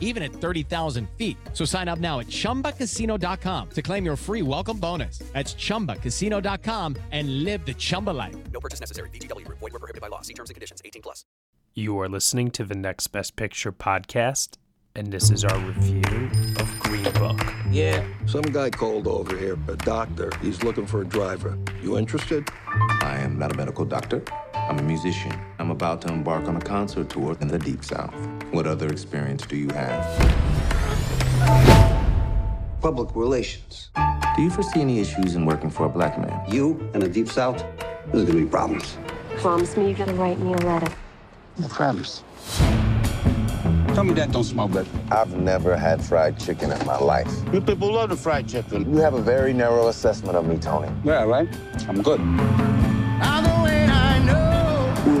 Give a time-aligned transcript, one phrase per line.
[0.00, 1.36] even at 30,000 feet.
[1.52, 5.18] So sign up now at chumbacasino.com to claim your free welcome bonus.
[5.32, 8.34] That's chumbacasino.com and live the Chumba life.
[8.52, 9.10] No purchase necessary.
[9.10, 9.58] VGW Group.
[9.60, 10.22] Void were prohibited by law.
[10.22, 10.80] See terms and conditions.
[10.84, 11.24] 18 plus.
[11.78, 14.56] You are listening to the Next Best Picture podcast,
[14.94, 16.00] and this is our review
[16.58, 17.38] of Green Book.
[17.70, 20.32] Yeah, some guy called over here, a doctor.
[20.40, 21.58] He's looking for a driver.
[21.82, 22.48] You interested?
[23.02, 24.22] I am not a medical doctor.
[24.68, 25.32] I'm a musician.
[25.60, 28.12] I'm about to embark on a concert tour in the Deep South.
[28.50, 30.04] What other experience do you have?
[32.80, 33.90] Public relations.
[34.34, 36.42] Do you foresee any issues in working for a black man?
[36.50, 37.64] You and the Deep South,
[38.12, 38.98] there's gonna be problems.
[39.36, 40.92] Promise me you're gonna write me a letter.
[41.58, 42.24] No problems.
[43.94, 44.88] Tell me that don't smell good.
[45.12, 47.32] I've never had fried chicken in my life.
[47.52, 48.92] You people love the fried chicken.
[48.92, 50.90] You have a very narrow assessment of me, Tony.
[51.04, 51.48] Yeah, right?
[51.88, 52.20] I'm good.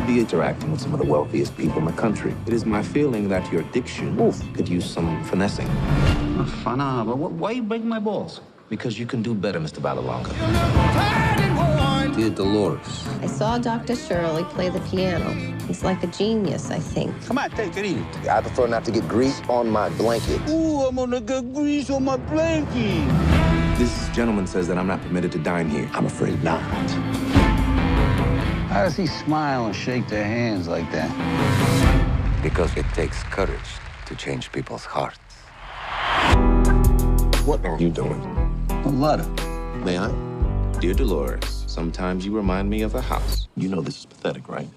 [0.06, 2.32] You will be interacting with some of the wealthiest people in the country.
[2.46, 5.66] It is my feeling that your diction oof, could use some finessing.
[6.62, 8.40] Fun, uh, but wh- why you breaking my balls?
[8.68, 9.80] Because you can do better, Mr.
[9.80, 10.30] Vallelonga.
[12.14, 13.96] Dear Dolores, I saw Dr.
[13.96, 15.32] Shirley play the piano.
[15.66, 17.10] He's like a genius, I think.
[17.26, 18.30] Come on, take it easy.
[18.30, 20.40] I prefer not to get grease on my blanket.
[20.48, 23.02] Ooh, I'm gonna get grease on my blankie.
[23.76, 25.90] This gentleman says that I'm not permitted to dine here.
[25.92, 26.62] I'm afraid not.
[28.76, 31.10] How does he smile and shake their hands like that?
[32.42, 33.70] Because it takes courage
[34.04, 35.16] to change people's hearts.
[37.46, 38.20] What are you doing?
[38.84, 39.26] A letter.
[39.82, 40.12] May I?
[40.78, 43.48] Dear Dolores, sometimes you remind me of a house.
[43.56, 44.68] You know this is pathetic, right?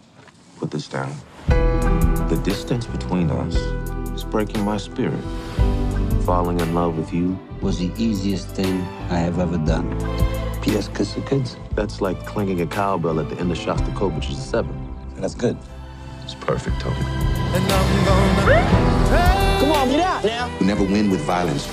[0.59, 1.13] Put this down.
[1.49, 3.57] The distance between us
[4.15, 5.21] is breaking my spirit.
[6.23, 10.38] Falling in love with you, Was the easiest thing I have ever done.
[10.69, 10.87] P.S.
[10.89, 11.57] Kiss the kids.
[11.73, 14.71] that's like clanging a cowbell at the end of Shostakovich's Seven.
[15.15, 15.57] And that's good.
[16.23, 16.95] It's perfect, Tony.
[19.59, 20.59] Come on, get out now.
[20.59, 21.65] You never win with violence.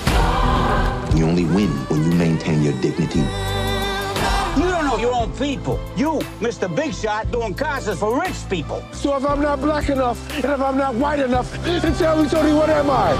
[1.15, 3.19] You only win when you maintain your dignity.
[3.19, 5.79] You don't know your own people.
[5.95, 6.67] You, Mr.
[6.75, 8.83] Big Shot, doing concerts for rich people.
[8.93, 12.27] So if I'm not black enough, and if I'm not white enough, then tell me,
[12.27, 13.13] Tony, what am I?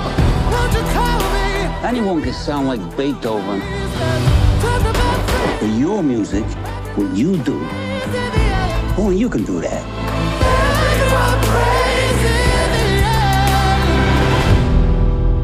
[1.85, 4.46] Anyone can sound like Beethoven.
[5.59, 6.45] But your music,
[6.95, 7.59] what you do,
[8.97, 9.83] only you can do that.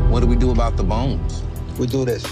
[0.10, 1.44] What do we do about the bones?
[1.80, 2.24] We do this.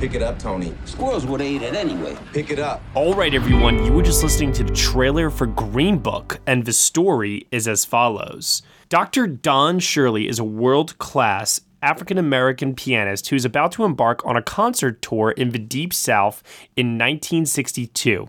[0.00, 0.74] Pick it up, Tony.
[0.84, 2.16] Squirrels would eat it anyway.
[2.32, 2.82] Pick it up.
[2.94, 6.72] All right, everyone, you were just listening to the trailer for Green Book, and the
[6.72, 9.26] story is as follows Dr.
[9.26, 14.42] Don Shirley is a world class African American pianist who's about to embark on a
[14.42, 16.40] concert tour in the Deep South
[16.76, 18.28] in 1962.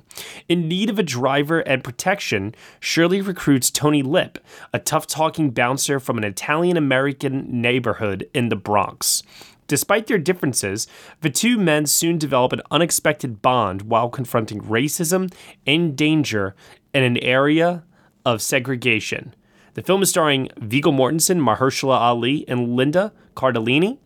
[0.49, 4.39] In need of a driver and protection, Shirley recruits Tony Lip,
[4.73, 9.21] a tough talking bouncer from an Italian American neighborhood in the Bronx.
[9.67, 10.87] Despite their differences,
[11.21, 15.31] the two men soon develop an unexpected bond while confronting racism
[15.67, 16.55] and danger
[16.95, 17.83] in an area
[18.25, 19.35] of segregation.
[19.77, 23.99] The film is starring Viggo Mortensen, Mahershala Ali, and Linda Cardellini.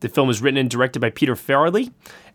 [0.00, 1.92] The film is written and directed by Peter Farrelly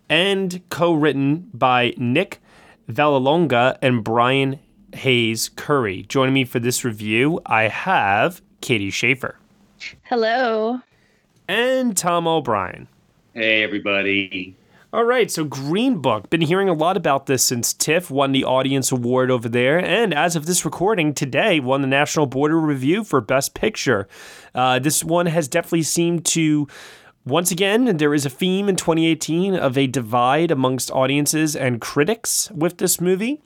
[0.07, 2.44] and co-written by Nick
[2.88, 4.59] Vallelonga and Brian
[4.94, 6.03] Hayes Currie.
[6.03, 9.40] Joining me for this review, I have Katie Schaefer
[10.03, 10.79] Hello.
[11.47, 12.88] and Tom O'Brien.
[13.34, 14.56] Hey, everybody.
[14.95, 16.29] All right, so Green Book.
[16.29, 20.13] Been hearing a lot about this since TIFF won the Audience Award over there, and
[20.13, 24.07] as of this recording today, won the National Board of Review for Best Picture.
[24.53, 26.69] Uh, this one has definitely seemed to.
[27.25, 32.50] Once again, there is a theme in 2018 of a divide amongst audiences and critics
[32.51, 33.41] with this movie.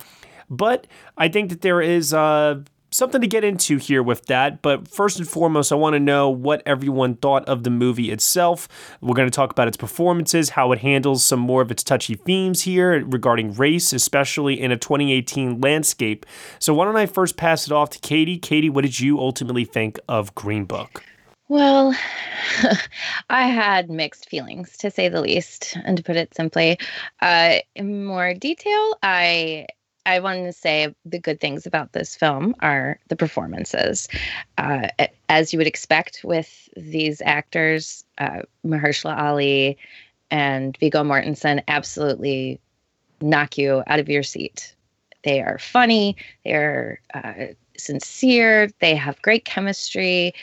[0.51, 0.85] But
[1.17, 4.61] I think that there is uh, something to get into here with that.
[4.61, 8.67] But first and foremost, I want to know what everyone thought of the movie itself.
[9.01, 12.15] We're going to talk about its performances, how it handles some more of its touchy
[12.15, 16.25] themes here regarding race, especially in a 2018 landscape.
[16.59, 18.37] So why don't I first pass it off to Katie?
[18.37, 21.03] Katie, what did you ultimately think of Green Book?
[21.49, 21.95] Well,
[23.29, 26.77] I had mixed feelings to say the least, and to put it simply.
[27.21, 29.65] Uh, in more detail, I
[30.09, 34.07] I wanted to say the good things about this film are the performances.
[34.57, 34.87] Uh,
[35.29, 39.77] as you would expect with these actors, uh, Mahershala Ali
[40.31, 42.59] and Viggo Mortensen absolutely
[43.21, 44.73] knock you out of your seat.
[45.23, 46.15] They are funny.
[46.43, 48.71] They're uh, sincere.
[48.79, 50.33] They have great chemistry.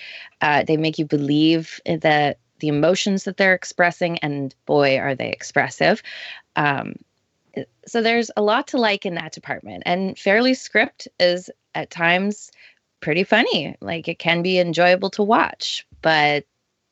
[0.43, 5.31] Uh, they make you believe that the emotions that they're expressing, and boy, are they
[5.31, 6.05] expressive.
[6.55, 6.95] Um,
[7.87, 9.83] so there's a lot to like in that department.
[9.87, 12.51] And Farrelly script is at times
[13.01, 13.77] pretty funny.
[13.81, 16.45] Like it can be enjoyable to watch, but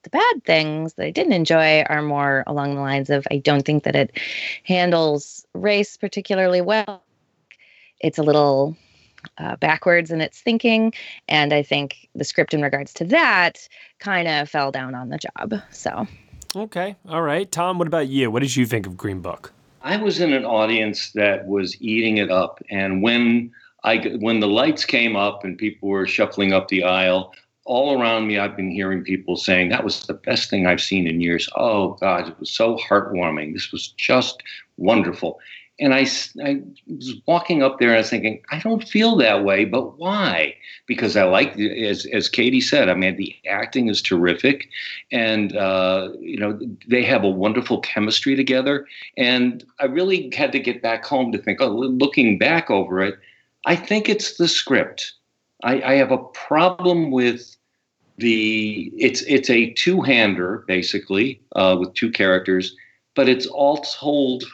[0.02, 3.64] the bad things that I didn't enjoy are more along the lines of I don't
[3.64, 4.19] think that it
[4.64, 7.02] handles race particularly well.
[8.00, 8.76] It's a little
[9.38, 10.93] uh, backwards in its thinking.
[11.28, 13.66] And I think the script in regards to that
[13.99, 15.55] kind of fell down on the job.
[15.70, 16.06] So.
[16.55, 16.96] Okay.
[17.08, 17.50] All right.
[17.50, 18.31] Tom, what about you?
[18.31, 19.52] What did you think of Green Book?
[19.85, 22.59] I was in an audience that was eating it up.
[22.71, 23.53] And when
[23.85, 27.35] I, when the lights came up and people were shuffling up the aisle,
[27.67, 31.07] all around me, I've been hearing people saying that was the best thing I've seen
[31.07, 31.51] in years.
[31.55, 33.53] Oh God, it was so heartwarming.
[33.53, 34.43] This was just
[34.79, 35.39] wonderful.
[35.81, 36.06] And I,
[36.44, 39.99] I was walking up there and I was thinking, I don't feel that way, but
[39.99, 40.55] why?
[40.87, 44.69] Because I like, as, as Katie said, I mean, the acting is terrific.
[45.11, 46.56] And, uh, you know,
[46.88, 48.87] they have a wonderful chemistry together.
[49.17, 53.19] And I really had to get back home to think, oh, looking back over it,
[53.67, 55.12] I think it's the script.
[55.65, 57.56] I, I have a problem with
[58.19, 62.76] the, it's, it's a two hander, basically, uh, with two characters,
[63.17, 64.44] but it's all told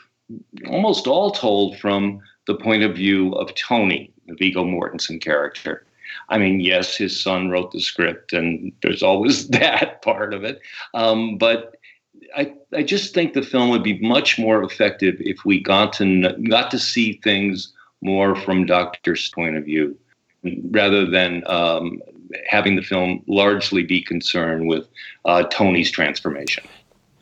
[0.68, 5.84] almost all told from the point of view of Tony, the Viggo Mortensen character.
[6.28, 10.60] I mean, yes, his son wrote the script, and there's always that part of it.
[10.94, 11.76] Um, but
[12.36, 16.32] I, I just think the film would be much more effective if we got to
[16.48, 17.72] got to see things
[18.02, 19.96] more from Doctor's point of view,
[20.70, 22.00] rather than um,
[22.48, 24.86] having the film largely be concerned with
[25.24, 26.64] uh, Tony's transformation.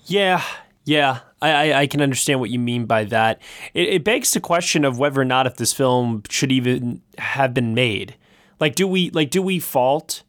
[0.07, 0.43] Yeah,
[0.85, 3.41] yeah, I, I can understand what you mean by that.
[3.75, 7.55] It, it begs the question of whether or not if this film should even have
[7.55, 8.17] been made.
[8.61, 10.23] Like, do we like do we fault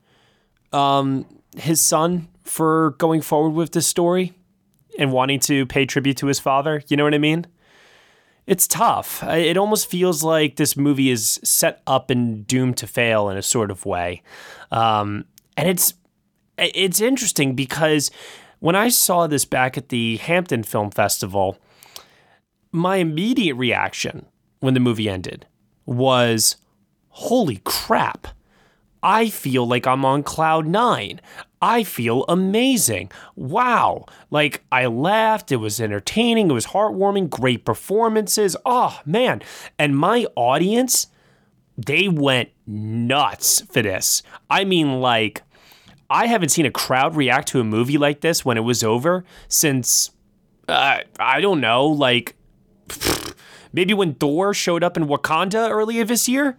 [0.71, 1.25] um,
[1.57, 4.33] his son for going forward with this story
[4.97, 6.83] and wanting to pay tribute to his father?
[6.87, 7.47] You know what I mean?
[8.45, 9.23] It's tough.
[9.23, 13.43] It almost feels like this movie is set up and doomed to fail in a
[13.43, 14.21] sort of way,
[14.71, 15.25] um,
[15.57, 15.93] and it's
[16.57, 18.11] it's interesting because
[18.59, 21.57] when I saw this back at the Hampton Film Festival,
[22.71, 24.25] my immediate reaction
[24.59, 25.45] when the movie ended
[25.85, 26.57] was,
[27.09, 28.27] holy crap.
[29.01, 31.21] I feel like I'm on cloud nine.
[31.61, 33.11] I feel amazing.
[33.35, 34.05] Wow.
[34.29, 35.51] Like, I laughed.
[35.51, 36.49] It was entertaining.
[36.49, 37.29] It was heartwarming.
[37.29, 38.55] Great performances.
[38.65, 39.41] Oh, man.
[39.77, 41.07] And my audience,
[41.77, 44.21] they went nuts for this.
[44.49, 45.43] I mean, like,
[46.09, 49.23] I haven't seen a crowd react to a movie like this when it was over
[49.47, 50.11] since
[50.67, 52.35] uh, I don't know, like
[53.73, 56.57] maybe when Thor showed up in Wakanda earlier this year.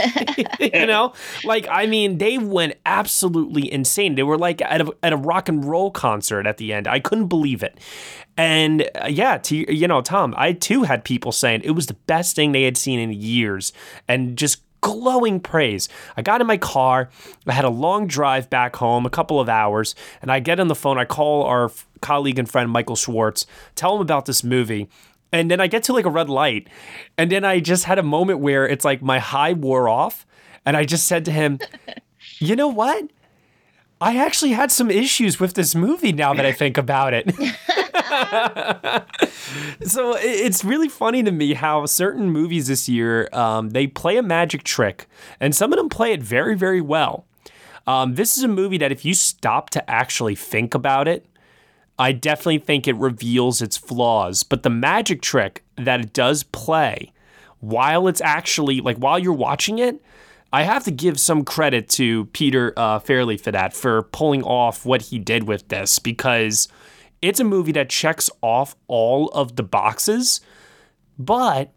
[0.60, 1.12] you know,
[1.44, 4.14] like I mean, they went absolutely insane.
[4.14, 6.88] They were like at a, at a rock and roll concert at the end.
[6.88, 7.78] I couldn't believe it.
[8.36, 11.94] And uh, yeah, to you know, Tom, I too had people saying it was the
[11.94, 13.72] best thing they had seen in years,
[14.08, 15.88] and just glowing praise.
[16.16, 17.08] I got in my car.
[17.46, 20.68] I had a long drive back home, a couple of hours, and I get on
[20.68, 20.98] the phone.
[20.98, 24.88] I call our f- colleague and friend Michael Schwartz, tell him about this movie.
[25.32, 26.68] And then I get to like a red light.
[27.16, 30.26] And then I just had a moment where it's like my high wore off.
[30.66, 31.58] And I just said to him,
[32.38, 33.08] you know what?
[34.00, 37.32] I actually had some issues with this movie now that I think about it.
[39.82, 44.22] so it's really funny to me how certain movies this year um, they play a
[44.22, 45.06] magic trick,
[45.40, 47.26] and some of them play it very, very well.
[47.86, 51.26] Um, this is a movie that if you stop to actually think about it,
[51.98, 54.42] I definitely think it reveals its flaws.
[54.42, 57.12] But the magic trick that it does play
[57.60, 60.00] while it's actually like while you're watching it
[60.52, 64.84] I have to give some credit to Peter uh, Farrelly for that, for pulling off
[64.84, 66.68] what he did with this, because
[67.22, 70.40] it's a movie that checks off all of the boxes,
[71.18, 71.72] but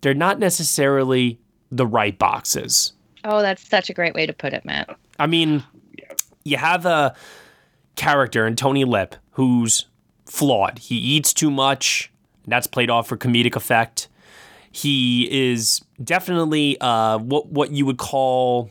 [0.00, 1.40] they're not necessarily
[1.70, 2.92] the right boxes.
[3.24, 4.94] Oh, that's such a great way to put it, Matt.
[5.18, 5.62] I mean,
[6.44, 7.14] you have a
[7.96, 9.86] character in Tony Lip who's
[10.26, 10.78] flawed.
[10.78, 12.12] He eats too much,
[12.44, 14.08] and that's played off for comedic effect.
[14.70, 18.70] He is definitely uh, what what you would call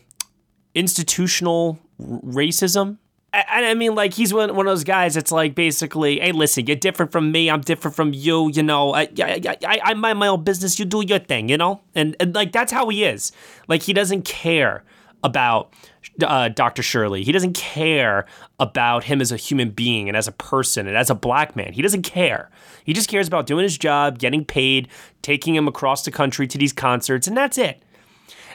[0.75, 2.97] institutional racism.
[3.33, 5.17] And I mean, like he's one, one of those guys.
[5.17, 7.49] It's like basically, hey, listen, you're different from me.
[7.49, 8.51] I'm different from you.
[8.53, 10.77] You know, I I, I, I mind my own business.
[10.77, 11.49] You do your thing.
[11.49, 13.31] You know, and, and like that's how he is.
[13.67, 14.83] Like he doesn't care
[15.23, 15.73] about
[16.21, 16.83] uh, Dr.
[16.83, 17.23] Shirley.
[17.23, 18.25] He doesn't care
[18.59, 21.73] about him as a human being and as a person and as a black man.
[21.73, 22.51] He doesn't care.
[22.83, 24.89] He just cares about doing his job, getting paid,
[25.21, 27.81] taking him across the country to these concerts, and that's it.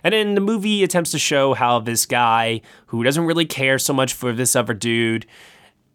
[0.03, 3.93] And then the movie attempts to show how this guy who doesn't really care so
[3.93, 5.27] much for this other dude,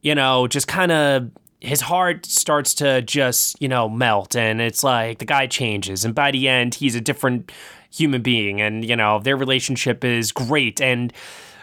[0.01, 4.35] you know, just kind of his heart starts to just, you know, melt.
[4.35, 6.03] And it's like the guy changes.
[6.03, 7.51] And by the end he's a different
[7.89, 8.61] human being.
[8.61, 10.81] And, you know, their relationship is great.
[10.81, 11.13] And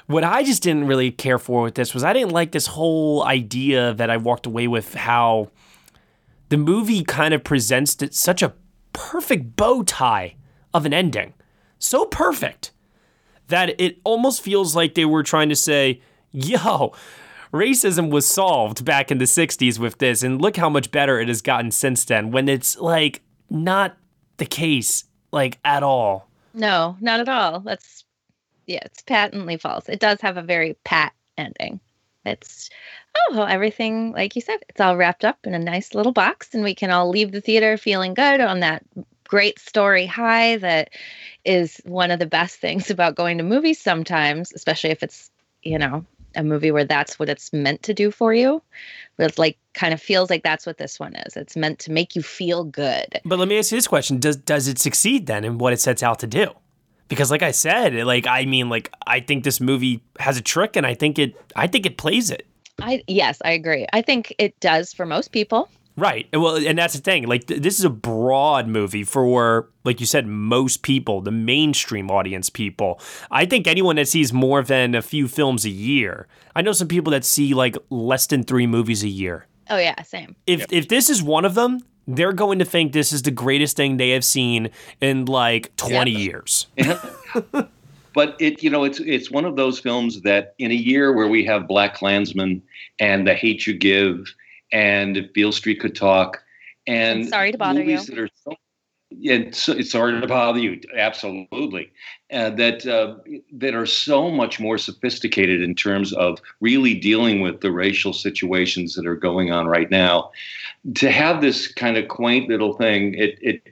[0.06, 3.24] what I just didn't really care for with this was I didn't like this whole
[3.24, 5.50] idea that I walked away with how
[6.48, 8.52] the movie kind of presents such a
[8.92, 10.34] perfect bow tie
[10.74, 11.34] of an ending.
[11.80, 12.70] So perfect
[13.48, 16.92] that it almost feels like they were trying to say, yo,
[17.52, 21.26] racism was solved back in the 60s with this, and look how much better it
[21.26, 23.96] has gotten since then, when it's like not
[24.36, 26.28] the case, like at all.
[26.54, 27.58] No, not at all.
[27.60, 28.04] That's,
[28.66, 29.88] yeah, it's patently false.
[29.88, 31.80] It does have a very pat ending.
[32.24, 32.68] It's,
[33.16, 36.50] oh, well, everything, like you said, it's all wrapped up in a nice little box,
[36.52, 38.84] and we can all leave the theater feeling good on that
[39.30, 40.90] great story high that
[41.44, 45.30] is one of the best things about going to movies sometimes, especially if it's,
[45.62, 48.60] you know, a movie where that's what it's meant to do for you.
[49.16, 51.36] But it's like kind of feels like that's what this one is.
[51.36, 53.20] It's meant to make you feel good.
[53.24, 54.18] But let me ask you this question.
[54.18, 56.48] Does does it succeed then in what it sets out to do?
[57.08, 60.74] Because like I said, like I mean like I think this movie has a trick
[60.74, 62.46] and I think it I think it plays it.
[62.80, 63.86] I yes, I agree.
[63.92, 65.68] I think it does for most people.
[65.96, 66.28] Right.
[66.32, 67.26] Well, and that's the thing.
[67.26, 72.10] Like, th- this is a broad movie for, like you said, most people, the mainstream
[72.10, 73.00] audience people.
[73.30, 76.26] I think anyone that sees more than a few films a year.
[76.56, 79.46] I know some people that see like less than three movies a year.
[79.68, 80.34] Oh yeah, same.
[80.46, 83.76] If if this is one of them, they're going to think this is the greatest
[83.76, 84.70] thing they have seen
[85.00, 86.66] in like 20 years.
[88.14, 91.28] but it you know it's it's one of those films that in a year where
[91.28, 92.60] we have BlacKkKlansman
[92.98, 94.34] and The Hate You Give
[94.72, 96.42] and if Beale Street could talk,
[96.86, 98.14] and I'm sorry to bother movies you.
[98.14, 98.54] That are so,
[99.10, 100.80] yeah, it's, it's sorry to bother you.
[100.96, 101.92] Absolutely,
[102.32, 103.16] uh, that uh,
[103.52, 108.94] that are so much more sophisticated in terms of really dealing with the racial situations
[108.94, 110.30] that are going on right now.
[110.94, 113.62] To have this kind of quaint little thing, it it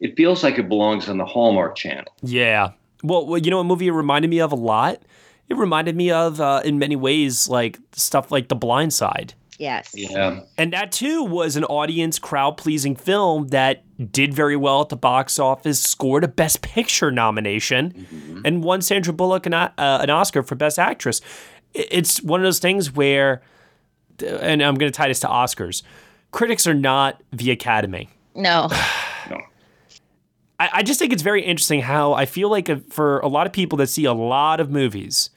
[0.00, 2.12] it feels like it belongs on the Hallmark Channel.
[2.22, 2.72] Yeah.
[3.02, 5.02] Well, well, you know what movie it reminded me of a lot?
[5.48, 9.34] It reminded me of, uh, in many ways, like stuff like The Blind Side.
[9.58, 9.90] Yes.
[9.94, 10.40] Yeah.
[10.58, 14.96] And that too was an audience crowd pleasing film that did very well at the
[14.96, 18.40] box office, scored a Best Picture nomination, mm-hmm.
[18.44, 21.20] and won Sandra Bullock an, uh, an Oscar for Best Actress.
[21.74, 23.42] It's one of those things where,
[24.22, 25.82] and I'm going to tie this to Oscars,
[26.30, 28.10] critics are not the Academy.
[28.34, 28.68] No.
[29.30, 29.40] no.
[30.58, 33.46] I, I just think it's very interesting how I feel like uh, for a lot
[33.46, 35.30] of people that see a lot of movies,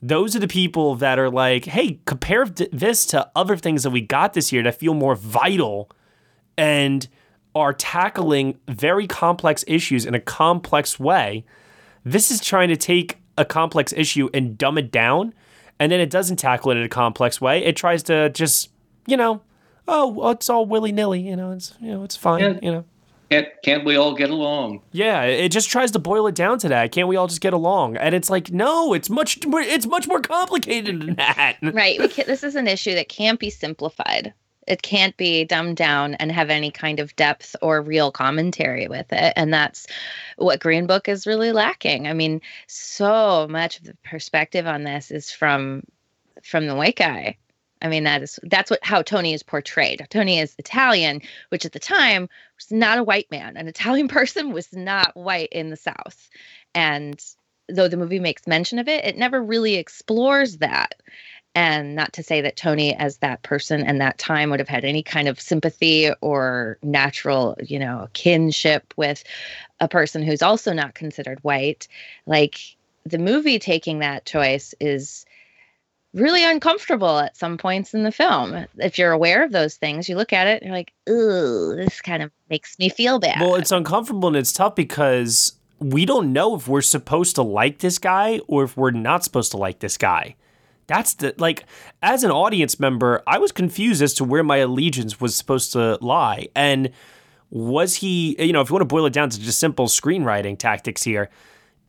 [0.00, 4.00] those are the people that are like, hey, compare this to other things that we
[4.00, 5.90] got this year that feel more vital
[6.56, 7.08] and
[7.54, 11.44] are tackling very complex issues in a complex way.
[12.04, 15.34] This is trying to take a complex issue and dumb it down,
[15.80, 17.64] and then it doesn't tackle it in a complex way.
[17.64, 18.70] It tries to just,
[19.06, 19.42] you know,
[19.86, 22.58] oh, it's all willy nilly, you know, it's you know, it's fine, yeah.
[22.62, 22.84] you know.
[23.30, 24.80] Can't, can't we all get along?
[24.92, 26.92] Yeah, it just tries to boil it down to that.
[26.92, 27.96] Can't we all just get along?
[27.98, 31.58] And it's like, no, it's much it's much more complicated than that.
[31.62, 31.98] right.
[32.26, 34.32] this is an issue that can't be simplified.
[34.66, 39.12] It can't be dumbed down and have any kind of depth or real commentary with
[39.12, 39.32] it.
[39.34, 39.86] And that's
[40.36, 42.06] what Green Book is really lacking.
[42.06, 45.82] I mean, so much of the perspective on this is from
[46.42, 47.36] from the white guy
[47.82, 50.06] I mean, that is that's what how Tony is portrayed.
[50.10, 53.56] Tony is Italian, which at the time was not a white man.
[53.56, 56.28] An Italian person was not white in the South.
[56.74, 57.22] And
[57.68, 60.94] though the movie makes mention of it, it never really explores that.
[61.54, 64.84] And not to say that Tony, as that person and that time, would have had
[64.84, 69.24] any kind of sympathy or natural, you know, kinship with
[69.80, 71.88] a person who's also not considered white.
[72.26, 72.60] Like
[73.04, 75.24] the movie taking that choice is
[76.14, 78.66] really uncomfortable at some points in the film.
[78.78, 82.00] If you're aware of those things, you look at it and you're like, ooh, this
[82.00, 83.40] kind of makes me feel bad.
[83.40, 87.78] Well, it's uncomfortable and it's tough because we don't know if we're supposed to like
[87.78, 90.34] this guy or if we're not supposed to like this guy.
[90.86, 91.64] That's the like
[92.02, 95.98] as an audience member, I was confused as to where my allegiance was supposed to
[96.00, 96.48] lie.
[96.56, 96.90] And
[97.50, 100.58] was he, you know, if you want to boil it down to just simple screenwriting
[100.58, 101.28] tactics here,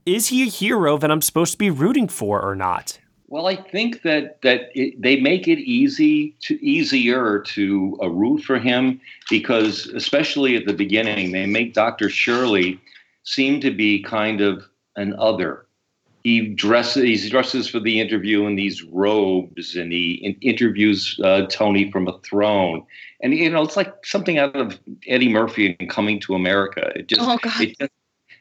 [0.06, 3.00] is he a hero that I'm supposed to be rooting for or not?
[3.30, 8.44] Well, I think that that it, they make it easy to easier to uh, root
[8.44, 12.10] for him because, especially at the beginning, they make Dr.
[12.10, 12.80] Shirley
[13.24, 15.66] seem to be kind of an other,
[16.24, 21.46] he dresses he dresses for the interview in these robes and he in- interviews uh,
[21.48, 22.86] Tony from a throne.
[23.22, 26.92] And you know it's like something out of Eddie Murphy and Coming to America.
[26.96, 27.92] It just Oh, it just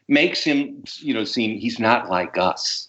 [0.07, 2.88] makes him you know seem he's not like us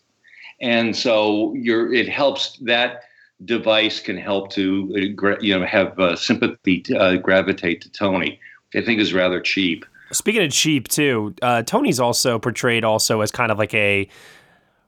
[0.60, 3.02] and so you're it helps that
[3.44, 8.38] device can help to uh, you know have uh, sympathy uh, gravitate to Tony
[8.72, 9.84] which I think is rather cheap.
[10.12, 14.08] Speaking of cheap too, uh, Tony's also portrayed also as kind of like a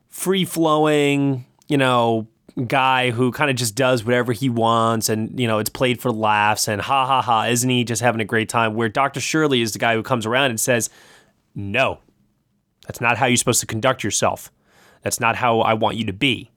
[0.09, 2.27] free flowing, you know,
[2.67, 6.13] guy who kind of just does whatever he wants and you know it's played for
[6.13, 8.75] laughs and ha ha ha isn't he just having a great time?
[8.75, 10.91] Where dr shirley is the guy who comes around and says
[11.55, 11.99] no
[12.87, 14.53] that's not how you're supposed to conduct yourself
[15.03, 16.51] that's not how i want you to be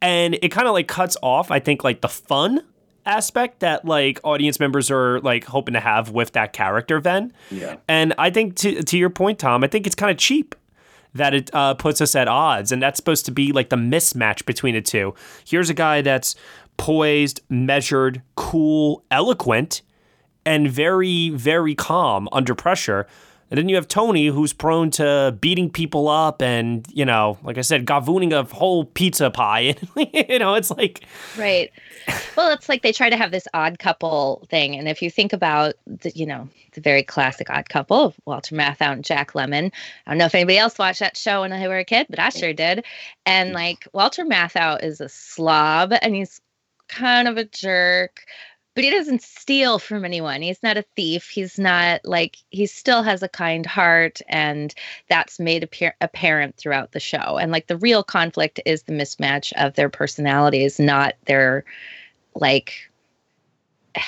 [0.00, 2.60] and it kind of like cuts off i think like the fun
[3.06, 7.76] aspect that like audience members are like hoping to have with that character then yeah
[7.86, 10.54] and I think to to your point, Tom, I think it's kind of cheap
[11.14, 14.44] that it uh, puts us at odds, and that's supposed to be like the mismatch
[14.46, 15.14] between the two.
[15.46, 16.34] Here's a guy that's
[16.76, 19.82] poised, measured, cool, eloquent,
[20.44, 23.06] and very very calm under pressure.
[23.50, 27.58] And then you have Tony, who's prone to beating people up, and you know, like
[27.58, 29.76] I said, gavooning a whole pizza pie.
[29.96, 31.04] you know, it's like
[31.38, 31.70] Right.
[32.36, 34.76] Well, it's like they try to have this odd couple thing.
[34.76, 38.54] And if you think about, the, you know, the very classic odd couple of Walter
[38.54, 39.72] Matthau and Jack Lemmon,
[40.06, 42.18] I don't know if anybody else watched that show when I were a kid, but
[42.18, 42.84] I sure did.
[43.24, 46.40] And like Walter Matthau is a slob and he's
[46.88, 48.24] kind of a jerk,
[48.74, 50.42] but he doesn't steal from anyone.
[50.42, 51.28] He's not a thief.
[51.28, 54.20] He's not like, he still has a kind heart.
[54.28, 54.74] And
[55.08, 57.38] that's made appear- apparent throughout the show.
[57.38, 61.64] And like the real conflict is the mismatch of their personalities, not their
[62.34, 62.74] like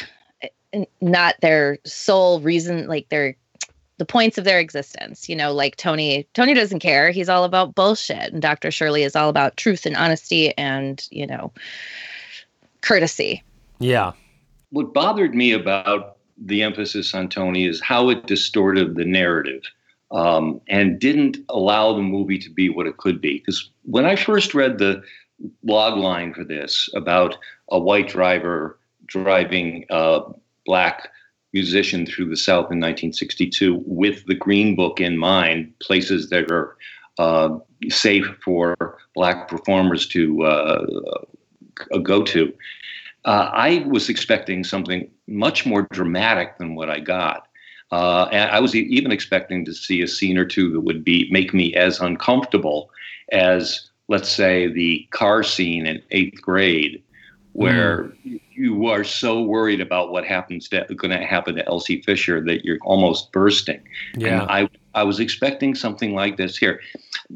[1.00, 3.34] not their sole reason like their
[3.98, 7.74] the points of their existence you know like tony tony doesn't care he's all about
[7.74, 11.50] bullshit and dr shirley is all about truth and honesty and you know
[12.82, 13.42] courtesy
[13.78, 14.12] yeah.
[14.70, 19.62] What bothered me about the emphasis on Tony is how it distorted the narrative
[20.10, 23.38] um, and didn't allow the movie to be what it could be.
[23.38, 25.02] Because when I first read the
[25.64, 27.36] log line for this about
[27.70, 30.20] a white driver driving a
[30.64, 31.10] black
[31.52, 36.76] musician through the South in 1962 with the Green Book in mind, places that are
[37.18, 40.86] uh, safe for black performers to uh,
[42.02, 42.52] go to.
[43.26, 47.48] Uh, I was expecting something much more dramatic than what I got.
[47.90, 51.28] Uh, and I was even expecting to see a scene or two that would be
[51.30, 52.90] make me as uncomfortable
[53.32, 57.02] as, let's say, the car scene in eighth grade,
[57.52, 58.12] where
[58.52, 62.64] you are so worried about what happens to going to happen to Elsie Fisher that
[62.64, 63.80] you're almost bursting.
[64.16, 64.42] Yeah.
[64.42, 66.80] And I I was expecting something like this here.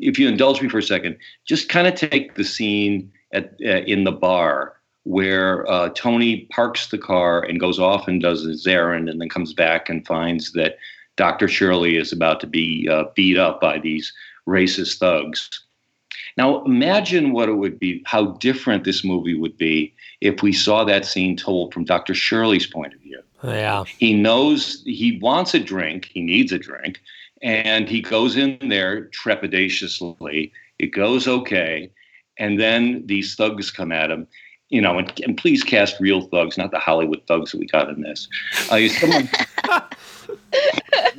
[0.00, 3.82] If you indulge me for a second, just kind of take the scene at uh,
[3.86, 8.66] in the bar where uh, Tony parks the car and goes off and does his
[8.66, 10.76] errand, and then comes back and finds that
[11.16, 11.48] Dr.
[11.48, 14.12] Shirley is about to be uh, beat up by these
[14.46, 15.48] racist thugs.
[16.36, 20.84] Now, imagine what it would be, how different this movie would be if we saw
[20.84, 22.14] that scene told from Dr.
[22.14, 23.20] Shirley's point of view.
[23.42, 23.84] Yeah.
[23.98, 27.00] He knows he wants a drink, he needs a drink,
[27.42, 30.52] and he goes in there trepidatiously.
[30.78, 31.90] It goes okay.
[32.38, 34.26] And then these thugs come at him,
[34.70, 37.90] you know, and, and please cast real thugs, not the Hollywood thugs that we got
[37.90, 38.28] in this.
[38.70, 39.28] Uh, someone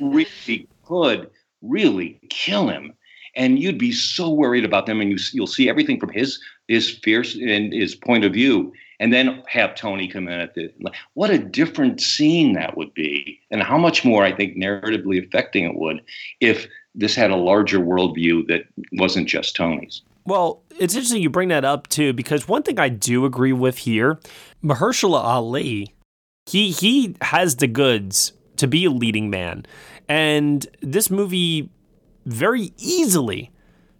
[0.00, 1.30] really could
[1.62, 2.92] really kill him.
[3.34, 6.38] And you'd be so worried about them, and you, you'll see everything from his
[6.68, 10.70] his fierce and his point of view, and then have Tony come in at the.
[11.14, 15.64] What a different scene that would be, and how much more I think narratively affecting
[15.64, 16.02] it would
[16.40, 20.02] if this had a larger worldview that wasn't just Tony's.
[20.24, 23.78] Well, it's interesting you bring that up too, because one thing I do agree with
[23.78, 24.20] here,
[24.62, 25.94] Mahershala Ali,
[26.46, 29.66] he he has the goods to be a leading man,
[30.08, 31.70] and this movie
[32.24, 33.50] very easily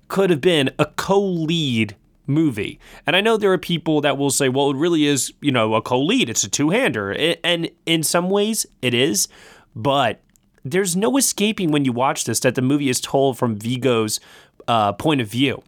[0.06, 2.78] could have been a co-lead movie.
[3.06, 5.74] And I know there are people that will say, well, it really is, you know,
[5.74, 6.30] a co-lead.
[6.30, 9.26] It's a two-hander, and in some ways it is,
[9.74, 10.22] but
[10.64, 14.20] there's no escaping when you watch this that the movie is told from Viggo's
[14.68, 15.62] uh, point of view.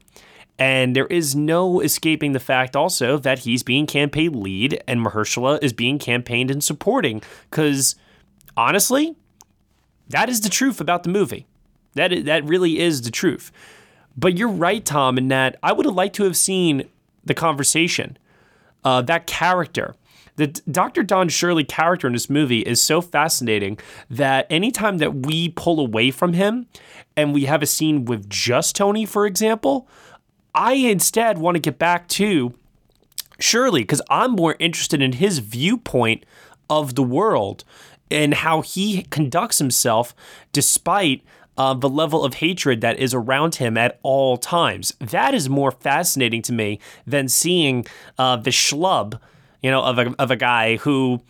[0.59, 5.62] And there is no escaping the fact also that he's being campaign lead and Mahershala
[5.62, 7.23] is being campaigned and supporting.
[7.51, 7.97] Because
[8.57, 9.17] honestly,
[10.09, 11.47] that is the truth about the movie.
[11.95, 13.51] That is, that really is the truth.
[14.17, 16.88] But you're right, Tom, in that I would have liked to have seen
[17.25, 18.17] the conversation,
[18.85, 19.97] uh, that character.
[20.37, 21.05] The Dr.
[21.05, 23.79] Don Shirley character in this movie is so fascinating
[24.11, 26.67] that anytime that we pull away from him
[27.17, 29.88] and we have a scene with just Tony, for example,
[30.55, 32.55] I instead want to get back to
[33.40, 36.25] Shirley because I'm more interested in his viewpoint
[36.71, 37.64] of the world
[38.11, 40.14] and how he conducts himself
[40.53, 41.23] despite
[41.57, 44.93] uh, the level of hatred that is around him at all times.
[45.01, 47.87] That is more fascinating to me than seeing
[48.19, 49.21] uh, the schlub,
[49.62, 51.23] you know, of a, of a guy who,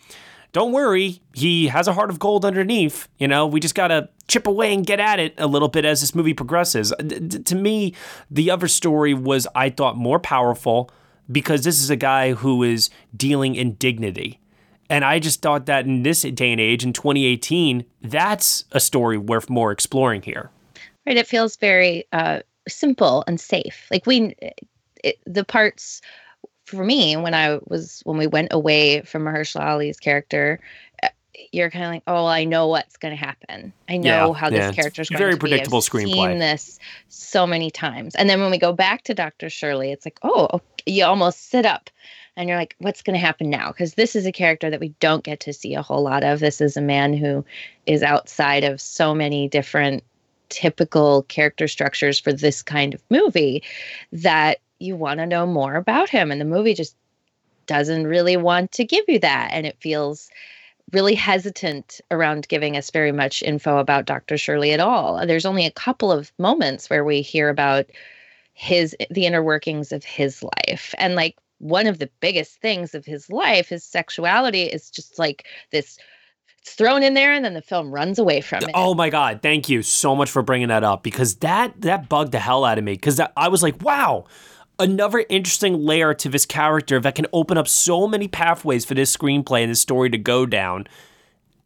[0.52, 3.08] don't worry, he has a heart of gold underneath.
[3.18, 5.84] You know, we just got to chip away and get at it a little bit
[5.84, 6.92] as this movie progresses.
[7.06, 7.94] D- to me,
[8.30, 10.90] the other story was, I thought, more powerful
[11.30, 14.40] because this is a guy who is dealing in dignity.
[14.90, 19.16] And I just thought that in this day and age, in 2018, that's a story
[19.16, 20.50] worth more exploring here.
[21.06, 21.16] Right.
[21.16, 23.86] It feels very uh, simple and safe.
[23.90, 24.34] Like we,
[25.02, 26.00] it, the parts
[26.64, 30.60] for me when I was when we went away from Mahershala Ali's character,
[31.52, 33.72] you're kind of like, oh, I know what's going to happen.
[33.88, 34.66] I know Yeah, how yeah.
[34.66, 35.84] this character's It's going very to predictable be.
[35.84, 36.30] I've screenplay.
[36.30, 40.04] Seen this so many times, and then when we go back to Doctor Shirley, it's
[40.04, 40.64] like, oh, okay.
[40.86, 41.90] you almost sit up.
[42.36, 43.68] And you're like, what's going to happen now?
[43.68, 46.40] Because this is a character that we don't get to see a whole lot of.
[46.40, 47.44] This is a man who
[47.86, 50.02] is outside of so many different
[50.48, 53.62] typical character structures for this kind of movie
[54.10, 56.32] that you want to know more about him.
[56.32, 56.96] And the movie just
[57.66, 59.50] doesn't really want to give you that.
[59.52, 60.28] And it feels
[60.92, 64.36] really hesitant around giving us very much info about Dr.
[64.36, 65.26] Shirley at all.
[65.26, 67.86] There's only a couple of moments where we hear about
[68.52, 70.94] his the inner workings of his life.
[70.98, 75.46] And like one of the biggest things of his life, his sexuality is just like
[75.72, 75.98] this
[76.60, 78.70] it's thrown in there and then the film runs away from it.
[78.72, 82.32] Oh my god, thank you so much for bringing that up because that that bugged
[82.32, 84.24] the hell out of me cuz I was like, wow,
[84.78, 89.14] another interesting layer to this character that can open up so many pathways for this
[89.16, 90.86] screenplay and this story to go down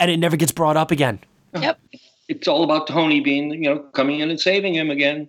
[0.00, 1.20] and it never gets brought up again.
[1.54, 1.80] Yep.
[2.28, 5.28] It's all about Tony being, you know, coming in and saving him again.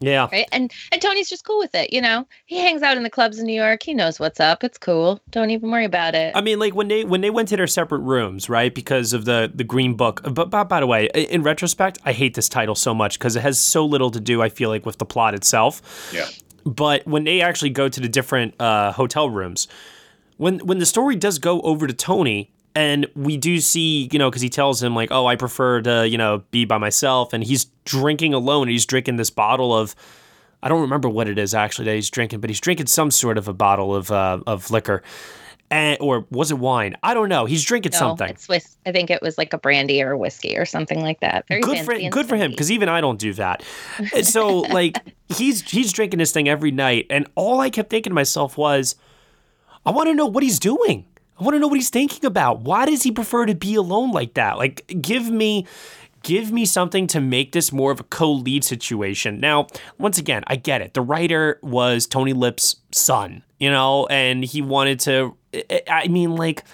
[0.00, 0.28] Yeah.
[0.30, 0.46] Right.
[0.52, 2.26] And and Tony's just cool with it, you know.
[2.46, 3.82] He hangs out in the clubs in New York.
[3.82, 4.62] He knows what's up.
[4.62, 5.20] It's cool.
[5.30, 6.36] Don't even worry about it.
[6.36, 8.72] I mean, like when they when they went to their separate rooms, right?
[8.72, 10.20] Because of the the Green Book.
[10.24, 13.34] Uh, but, but by the way, in retrospect, I hate this title so much because
[13.34, 14.40] it has so little to do.
[14.40, 15.82] I feel like with the plot itself.
[16.14, 16.26] Yeah.
[16.68, 19.68] But when they actually go to the different uh, hotel rooms,
[20.36, 24.30] when when the story does go over to Tony, and we do see, you know,
[24.30, 27.42] because he tells him like, "Oh, I prefer to, you know, be by myself," and
[27.42, 28.62] he's drinking alone.
[28.62, 29.94] and He's drinking this bottle of.
[30.62, 33.38] I don't remember what it is actually that he's drinking, but he's drinking some sort
[33.38, 35.02] of a bottle of uh, of liquor,
[35.70, 36.96] and, or was it wine?
[37.02, 37.44] I don't know.
[37.44, 38.28] He's drinking no, something.
[38.30, 38.76] It's Swiss.
[38.86, 41.46] I think it was like a brandy or whiskey or something like that.
[41.48, 43.62] Very good for good for him because even I don't do that.
[44.22, 44.96] So like
[45.28, 48.96] he's he's drinking this thing every night, and all I kept thinking to myself was,
[49.84, 51.06] I want to know what he's doing.
[51.38, 52.60] I want to know what he's thinking about.
[52.60, 54.58] Why does he prefer to be alone like that?
[54.58, 55.66] Like give me
[56.22, 59.40] give me something to make this more of a co-lead situation.
[59.40, 59.66] Now,
[59.98, 60.94] once again, I get it.
[60.94, 65.36] The writer was Tony Lip's son, you know, and he wanted to
[65.88, 66.64] I- mean like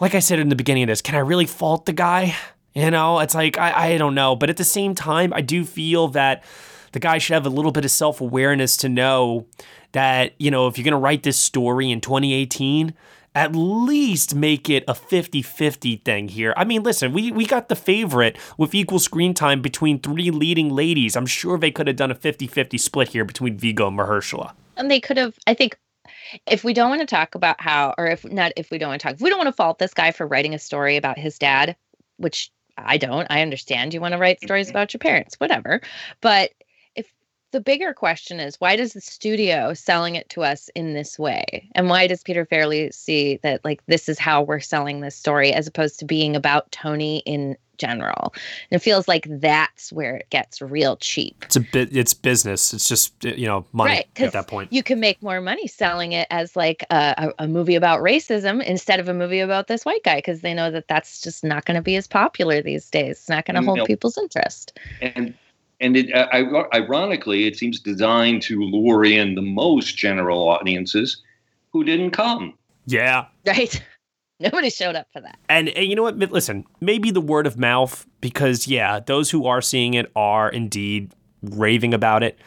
[0.00, 2.34] like I said in the beginning of this, can I really fault the guy?
[2.74, 5.64] You know, it's like I, I don't know, but at the same time, I do
[5.64, 6.44] feel that
[6.92, 9.46] the guy should have a little bit of self awareness to know
[9.92, 12.94] that you know if you're gonna write this story in 2018.
[13.34, 16.52] At least make it a 50 50 thing here.
[16.56, 20.70] I mean, listen, we, we got the favorite with equal screen time between three leading
[20.70, 21.14] ladies.
[21.14, 24.52] I'm sure they could have done a 50 50 split here between Viggo and Mahershala.
[24.76, 25.38] and they could have.
[25.46, 25.78] I think
[26.46, 29.00] if we don't want to talk about how, or if not, if we don't want
[29.00, 31.18] to talk, if we don't want to fault this guy for writing a story about
[31.18, 31.76] his dad,
[32.16, 33.26] which I don't.
[33.30, 34.76] I understand you want to write stories mm-hmm.
[34.76, 35.80] about your parents, whatever.
[36.20, 36.59] But if
[37.52, 41.68] the bigger question is why does the studio selling it to us in this way?
[41.74, 45.52] And why does Peter Farrelly see that like this is how we're selling this story
[45.52, 48.32] as opposed to being about Tony in general?
[48.70, 51.42] And it feels like that's where it gets real cheap.
[51.42, 52.72] It's a bit, it's business.
[52.72, 54.72] It's just, you know, money Right, 'cause at that point.
[54.72, 58.62] You can make more money selling it as like a, a, a movie about racism
[58.62, 61.64] instead of a movie about this white guy because they know that that's just not
[61.64, 63.18] going to be as popular these days.
[63.18, 63.86] It's not going to hold No.
[63.86, 64.78] people's interest.
[65.00, 65.34] and
[65.80, 66.26] and it, uh,
[66.74, 71.22] ironically, it seems designed to lure in the most general audiences
[71.72, 72.54] who didn't come.
[72.86, 73.26] Yeah.
[73.46, 73.82] Right?
[74.40, 75.38] Nobody showed up for that.
[75.48, 76.18] And, and you know what?
[76.18, 81.12] Listen, maybe the word of mouth, because yeah, those who are seeing it are indeed
[81.42, 82.38] raving about it.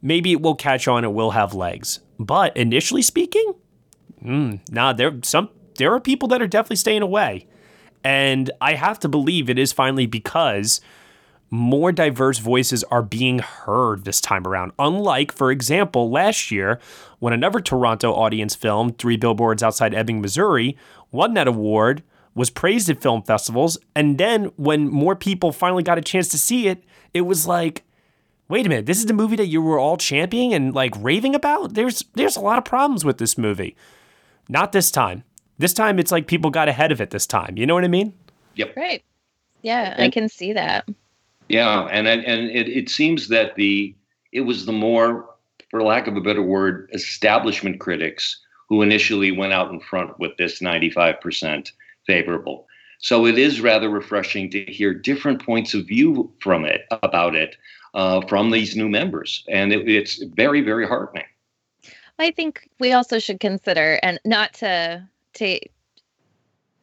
[0.00, 1.04] Maybe it will catch on.
[1.04, 2.00] It will have legs.
[2.18, 3.54] But initially speaking,
[4.24, 7.46] mm, nah, there some there are people that are definitely staying away,
[8.02, 10.80] and I have to believe it is finally because
[11.52, 14.72] more diverse voices are being heard this time around.
[14.78, 16.80] Unlike, for example, last year
[17.18, 20.78] when another Toronto audience film, Three Billboards Outside Ebbing, Missouri,
[21.10, 22.02] won that award,
[22.34, 26.38] was praised at film festivals, and then when more people finally got a chance to
[26.38, 27.84] see it, it was like,
[28.48, 31.34] wait a minute, this is the movie that you were all championing and like raving
[31.34, 31.74] about?
[31.74, 33.76] There's there's a lot of problems with this movie.
[34.48, 35.22] Not this time.
[35.58, 37.58] This time it's like people got ahead of it this time.
[37.58, 38.14] You know what I mean?
[38.54, 38.74] Yep.
[38.74, 39.04] Right.
[39.60, 40.88] Yeah, I can see that.
[41.52, 43.94] Yeah, and and it, it seems that the
[44.32, 45.28] it was the more,
[45.70, 50.34] for lack of a better word, establishment critics who initially went out in front with
[50.38, 51.72] this ninety five percent
[52.06, 52.66] favorable.
[53.00, 57.56] So it is rather refreshing to hear different points of view from it about it
[57.92, 61.26] uh, from these new members, and it, it's very very heartening.
[62.18, 65.60] I think we also should consider, and not to to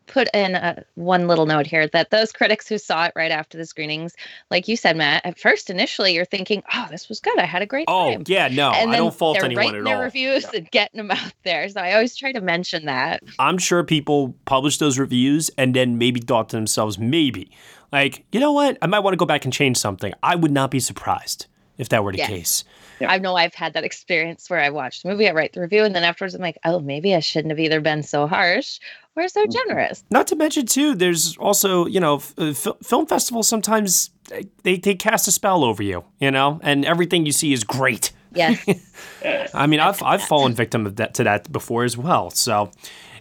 [0.09, 3.57] put in a, one little note here, that those critics who saw it right after
[3.57, 4.13] the screenings,
[4.51, 7.39] like you said, Matt, at first initially you're thinking, "Oh, this was good.
[7.39, 9.65] I had a great Oh time." yeah, no, and I then don't fault they're anyone
[9.65, 10.03] writing at their all.
[10.03, 11.69] reviews and getting them out there.
[11.69, 13.21] So I always try to mention that.
[13.39, 17.51] I'm sure people published those reviews and then maybe thought to themselves, maybe,
[17.91, 18.77] like, you know what?
[18.81, 20.13] I might want to go back and change something.
[20.21, 21.45] I would not be surprised
[21.77, 22.27] if that were the Yes.
[22.27, 22.63] case.
[23.07, 25.83] I know I've had that experience where I watched the movie, I write the review,
[25.83, 28.79] and then afterwards I'm like, "Oh, maybe I shouldn't have either been so harsh
[29.15, 29.51] or so Mm-hmm.
[29.51, 34.09] generous." Not to mention, too, there's also, you know, f- uh, film festivals sometimes
[34.63, 38.11] they, they cast a spell over you, you know, and everything you see is great.
[38.33, 38.63] Yes.
[39.53, 42.29] I mean, I've, I've fallen victim of that, to that before as well.
[42.29, 42.69] So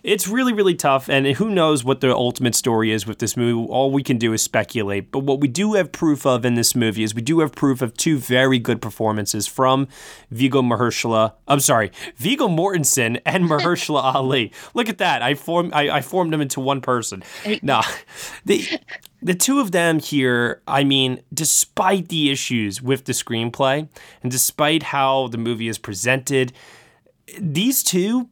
[0.03, 1.09] it's really, really tough.
[1.09, 3.69] And who knows what the ultimate story is with this movie?
[3.71, 5.11] All we can do is speculate.
[5.11, 7.83] But what we do have proof of in this movie is we do have proof
[7.83, 9.89] of two very good performances from
[10.31, 11.35] Viggo Mahershala.
[11.47, 14.53] I'm sorry, Viggo Mortensen and Mahershala Ali.
[14.75, 15.23] Look at that.
[15.23, 17.23] I formed I, I formed them into one person.
[17.63, 17.83] No,
[18.45, 18.67] the
[19.21, 23.89] the two of them here, I mean, despite the issues with the screenplay
[24.23, 26.53] and despite how the movie is presented,
[27.39, 28.29] these two,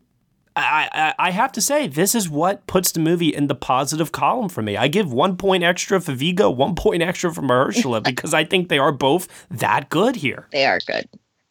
[0.57, 4.11] I, I, I have to say, this is what puts the movie in the positive
[4.11, 4.77] column for me.
[4.77, 8.69] I give one point extra for Viggo, one point extra for Mahershala because I think
[8.69, 10.49] they are both that good here.
[10.53, 11.09] They are good.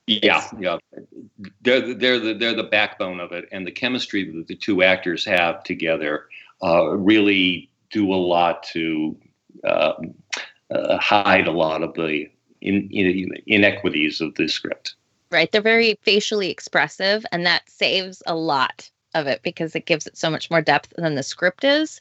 [0.07, 0.77] Yeah, yeah.
[1.61, 4.83] They're the- they're the they're the backbone of it, and the chemistry that the two
[4.83, 6.25] actors have together
[6.63, 9.17] uh, really do a lot to
[9.63, 9.93] uh,
[10.69, 12.27] uh, hide a lot of the
[12.61, 14.95] in, in, inequities of the script.
[15.31, 15.51] Right.
[15.51, 20.17] They're very facially expressive, and that saves a lot of it because it gives it
[20.17, 21.99] so much more depth than the script is.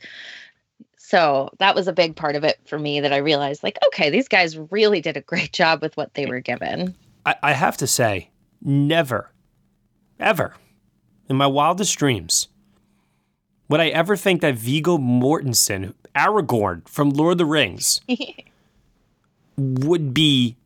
[0.99, 4.11] So that was a big part of it for me that I realized, like, okay,
[4.11, 6.95] these guys really did a great job with what they were given.
[7.25, 8.31] I, I have to say,
[8.63, 9.31] never,
[10.19, 10.55] ever,
[11.29, 12.49] in my wildest dreams,
[13.69, 18.01] would I ever think that Viggo Mortensen, Aragorn from Lord of the Rings,
[19.57, 20.57] would be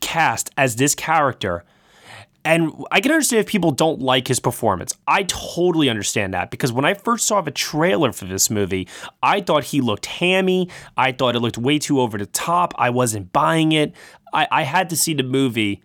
[0.00, 1.64] cast as this character.
[2.44, 4.94] And I can understand if people don't like his performance.
[5.06, 8.88] I totally understand that because when I first saw the trailer for this movie,
[9.22, 10.68] I thought he looked hammy.
[10.96, 12.74] I thought it looked way too over the top.
[12.76, 13.94] I wasn't buying it.
[14.32, 15.82] I, I had to see the movie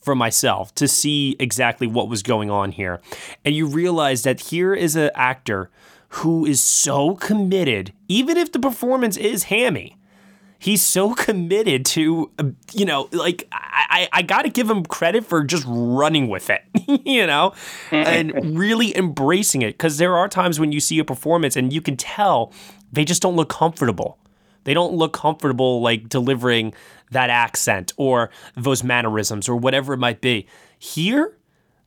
[0.00, 3.00] for myself to see exactly what was going on here.
[3.44, 5.70] And you realize that here is an actor
[6.10, 9.97] who is so committed, even if the performance is hammy
[10.58, 14.84] he's so committed to uh, you know like i i, I got to give him
[14.84, 16.62] credit for just running with it
[17.06, 17.54] you know
[17.90, 21.80] and really embracing it because there are times when you see a performance and you
[21.80, 22.52] can tell
[22.92, 24.18] they just don't look comfortable
[24.64, 26.74] they don't look comfortable like delivering
[27.10, 30.46] that accent or those mannerisms or whatever it might be
[30.78, 31.34] here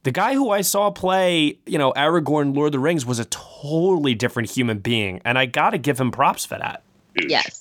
[0.03, 3.25] the guy who I saw play, you know, Aragorn Lord of the Rings was a
[3.25, 6.81] totally different human being, and I got to give him props for that.
[7.27, 7.60] Yes.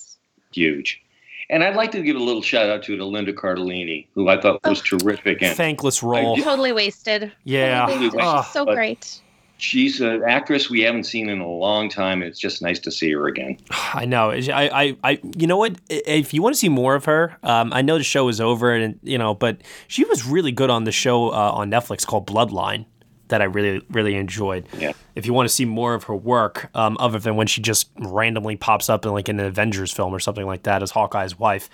[0.53, 1.01] Huge.
[1.49, 4.39] And I'd like to give a little shout out to, to Linda Cardellini, who I
[4.39, 5.41] thought was terrific.
[5.41, 6.37] And Thankless role.
[6.37, 7.31] Totally wasted.
[7.43, 7.85] Yeah.
[7.87, 8.21] Totally wasted.
[8.21, 8.43] Ugh.
[8.45, 9.19] She's so But- great.
[9.57, 12.23] she's an actress we haven't seen in a long time.
[12.23, 13.57] It's just nice to see her again.
[13.93, 14.31] I know.
[14.31, 15.75] I, I, I, you know what?
[15.89, 18.73] If you want to see more of her, um, I know the show is over,
[18.73, 19.57] and you know, but
[19.89, 22.85] she was really good on the show uh, on Netflix called Bloodline
[23.31, 24.67] that I really, really enjoyed.
[24.77, 24.93] Yeah.
[25.15, 27.89] If you want to see more of her work, um, other than when she just
[27.97, 31.69] randomly pops up in like an Avengers film or something like that as Hawkeye's wife.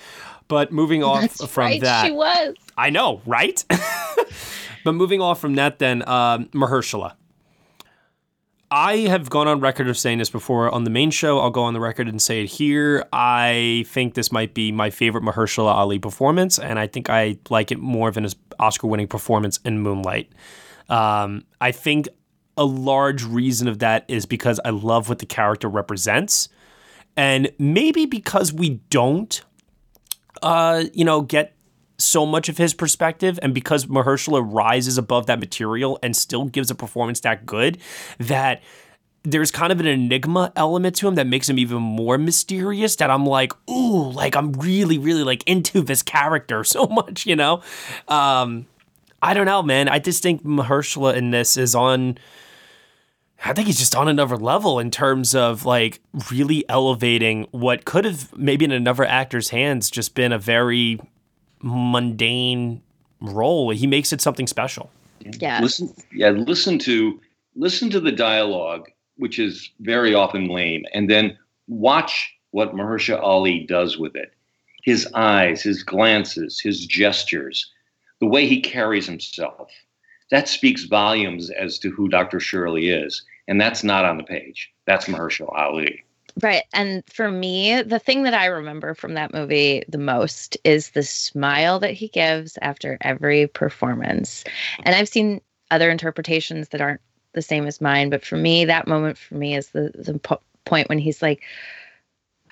[0.47, 1.81] But moving off That's from right.
[1.81, 2.55] that, She was.
[2.77, 3.63] I know, right?
[4.83, 7.13] but moving off from that, then um, Mahershala.
[8.69, 11.39] I have gone on record of saying this before on the main show.
[11.39, 13.05] I'll go on the record and say it here.
[13.13, 17.71] I think this might be my favorite Mahershala Ali performance, and I think I like
[17.71, 20.29] it more than his Oscar-winning performance in Moonlight.
[20.89, 22.07] Um, I think
[22.55, 26.49] a large reason of that is because I love what the character represents,
[27.15, 29.43] and maybe because we don't
[30.41, 31.53] uh, you know, get
[31.97, 36.69] so much of his perspective, and because Mahershala rises above that material and still gives
[36.69, 37.77] a performance that good,
[38.19, 38.61] that
[39.23, 43.09] there's kind of an enigma element to him that makes him even more mysterious that
[43.09, 47.61] I'm like, ooh, like I'm really, really like into this character so much, you know?
[48.07, 48.67] Um,
[49.21, 49.89] I don't know, man.
[49.89, 52.17] I just think Mahershala in this is on
[53.43, 56.01] I think he's just on another level in terms of like
[56.31, 60.99] really elevating what could have maybe in another actor's hands just been a very
[61.61, 62.81] mundane
[63.21, 63.69] role.
[63.69, 64.89] He makes it something special.
[65.39, 65.59] Yeah.
[65.61, 67.19] Listen, yeah, listen to
[67.55, 73.65] listen to the dialogue, which is very often lame, and then watch what Mahershala Ali
[73.67, 74.33] does with it.
[74.83, 77.71] His eyes, his glances, his gestures,
[78.19, 79.69] the way he carries himself.
[80.31, 82.39] That speaks volumes as to who Dr.
[82.39, 83.23] Shirley is.
[83.47, 84.71] And that's not on the page.
[84.85, 86.03] That's Mahershala Ali.
[86.41, 86.63] Right.
[86.73, 91.01] And for me, the thing that I remember from that movie the most is the
[91.01, 94.43] smile that he gives after every performance.
[94.83, 97.01] And I've seen other interpretations that aren't
[97.33, 100.41] the same as mine, but for me, that moment for me is the, the po-
[100.65, 101.41] point when he's like,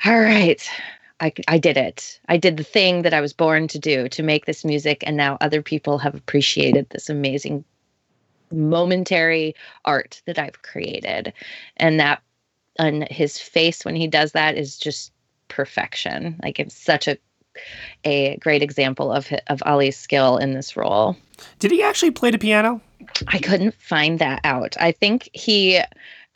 [0.03, 0.67] all right,
[1.19, 2.19] I, I did it.
[2.27, 5.03] I did the thing that I was born to do to make this music.
[5.07, 7.63] And now other people have appreciated this amazing
[8.51, 11.33] momentary art that I've created.
[11.77, 12.21] And that
[12.79, 15.11] on his face when he does that is just
[15.47, 16.39] perfection.
[16.43, 17.17] Like it's such a
[18.03, 21.15] a great example of of Ali's skill in this role.
[21.59, 22.81] Did he actually play the piano?
[23.27, 24.75] I couldn't find that out.
[24.79, 25.79] I think he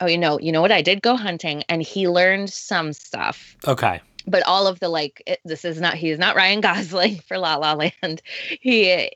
[0.00, 3.54] oh you know, you know what I did go hunting and he learned some stuff.
[3.66, 4.00] Okay.
[4.26, 7.56] But all of the like it, this is not he's not Ryan Gosling for La
[7.56, 8.22] La Land.
[8.60, 9.10] He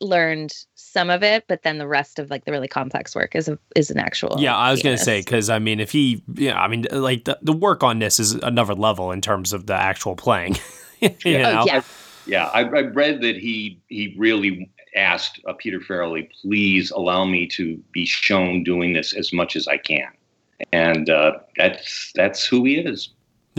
[0.00, 3.48] learned some of it, but then the rest of like the really complex work is
[3.48, 4.36] a, is an actual.
[4.38, 5.04] Yeah, I was pianist.
[5.04, 7.98] gonna say because I mean, if he, yeah, I mean, like the, the work on
[7.98, 10.56] this is another level in terms of the actual playing.
[11.00, 11.60] you know?
[11.60, 11.82] Oh, yeah.
[12.26, 17.46] Yeah, I, I read that he he really asked uh, Peter Farrelly, please allow me
[17.48, 20.08] to be shown doing this as much as I can,
[20.72, 23.10] and uh, that's that's who he is.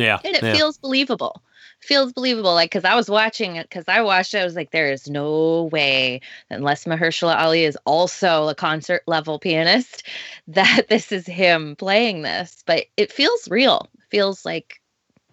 [0.02, 0.54] Yeah, and it yeah.
[0.54, 1.42] feels believable
[1.80, 4.70] feels believable like because i was watching it because i watched it i was like
[4.70, 10.04] there is no way unless mahershala ali is also a concert level pianist
[10.48, 14.80] that this is him playing this but it feels real it feels like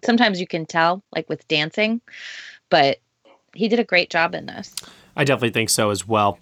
[0.03, 2.01] sometimes you can tell like with dancing
[2.71, 2.97] but
[3.53, 4.73] he did a great job in this
[5.19, 6.39] I definitely think so as well.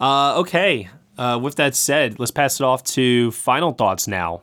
[0.00, 4.42] Uh, okay, uh, with that said, let's pass it off to final thoughts now.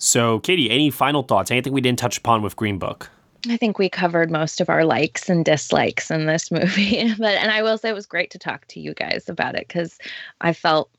[0.00, 1.50] So, Katie, any final thoughts?
[1.50, 3.10] Anything we didn't touch upon with Green Book?
[3.50, 7.12] I think we covered most of our likes and dislikes in this movie.
[7.18, 9.68] But and I will say it was great to talk to you guys about it
[9.68, 9.98] because
[10.40, 10.90] I felt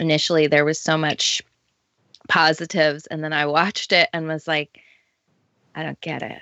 [0.00, 1.42] initially there was so much
[2.28, 4.80] positives and then I watched it and was like,
[5.74, 6.40] I don't get it.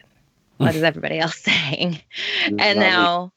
[0.59, 2.01] What is everybody else saying?
[2.47, 3.33] And now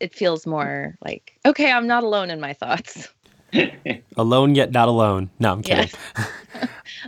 [0.00, 3.08] it feels more like, okay, I'm not alone in my thoughts.
[4.16, 5.30] Alone yet not alone.
[5.38, 5.90] No, I'm kidding.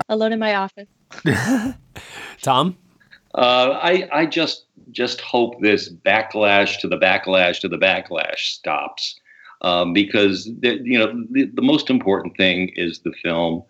[0.08, 0.86] alone in my office.
[2.42, 2.76] Tom?
[3.34, 9.18] Uh, I I just just hope this backlash to the backlash to the backlash stops,
[9.62, 13.62] um, because the, you know the, the most important thing is the film.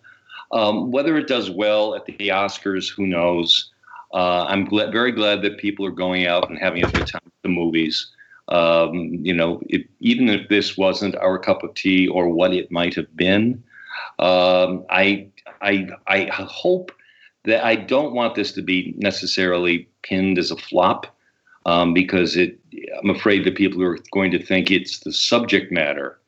[0.51, 3.71] Um, whether it does well at the Oscars, who knows?
[4.13, 7.43] Uh, I'm very glad that people are going out and having a good time at
[7.43, 8.07] the movies.
[8.47, 9.61] Um, you know,
[9.99, 13.63] even if this wasn't our cup of tea or what it might have been,
[14.17, 15.27] um, I
[15.61, 16.91] I I hope
[17.45, 21.07] that I don't want this to be necessarily pinned as a flop
[21.65, 22.59] um, because it.
[23.01, 26.19] I'm afraid that people are going to think it's the subject matter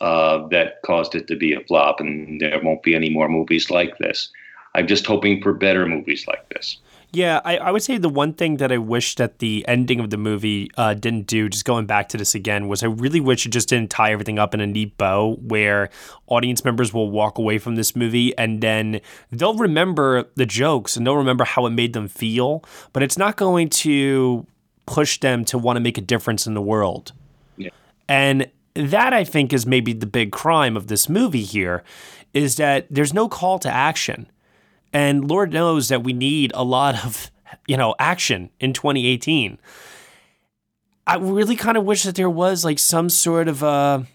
[0.00, 3.70] uh, that caused it to be a flop, and there won't be any more movies
[3.70, 4.30] like this.
[4.74, 6.78] I'm just hoping for better movies like this.
[7.12, 10.10] Yeah, I, I would say the one thing that I wish that the ending of
[10.10, 13.44] the movie uh, didn't do, just going back to this again, was I really wish
[13.44, 15.90] it just didn't tie everything up in a neat bow where
[16.28, 21.04] audience members will walk away from this movie and then they'll remember the jokes and
[21.04, 24.46] they'll remember how it made them feel, but it's not going to
[24.86, 27.12] push them to want to make a difference in the world.
[27.56, 27.70] Yeah.
[28.08, 31.82] And that I think is maybe the big crime of this movie here
[32.32, 34.30] is that there's no call to action.
[34.92, 37.30] And Lord knows that we need a lot of,
[37.66, 39.58] you know, action in 2018.
[41.06, 44.06] I really kind of wish that there was like some sort of a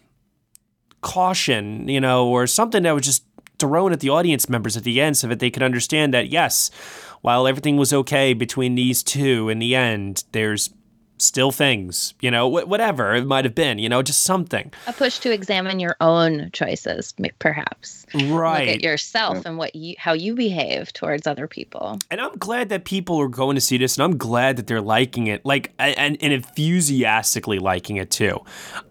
[1.01, 3.23] caution, you know, or something that was just
[3.59, 6.71] thrown at the audience members at the end so that they could understand that, yes,
[7.21, 10.69] while everything was okay between these two in the end, there's
[11.17, 14.71] still things, you know, wh- whatever it might have been, you know, just something.
[14.87, 18.05] A push to examine your own choices, perhaps.
[18.13, 18.67] Right.
[18.67, 21.99] Look at yourself and what you how you behave towards other people.
[22.11, 24.81] And I'm glad that people are going to see this, and I'm glad that they're
[24.81, 28.39] liking it, like and, and enthusiastically liking it too.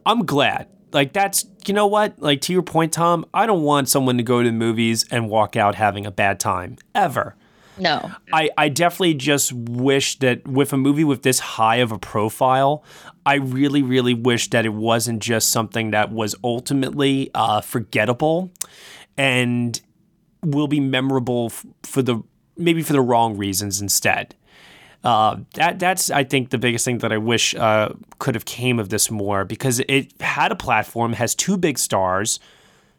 [0.06, 0.68] I'm glad.
[0.92, 2.14] Like that's you know what?
[2.20, 5.28] Like to your point, Tom, I don't want someone to go to the movies and
[5.28, 7.36] walk out having a bad time ever.
[7.78, 8.10] No.
[8.32, 12.84] I, I definitely just wish that with a movie with this high of a profile,
[13.26, 18.50] I really, really wish that it wasn't just something that was ultimately uh, forgettable
[19.16, 19.80] and
[20.42, 22.22] will be memorable f- for the
[22.56, 24.34] maybe for the wrong reasons instead.
[25.02, 28.78] Uh, that that's I think the biggest thing that I wish uh, could have came
[28.78, 32.40] of this more because it had a platform, has two big stars.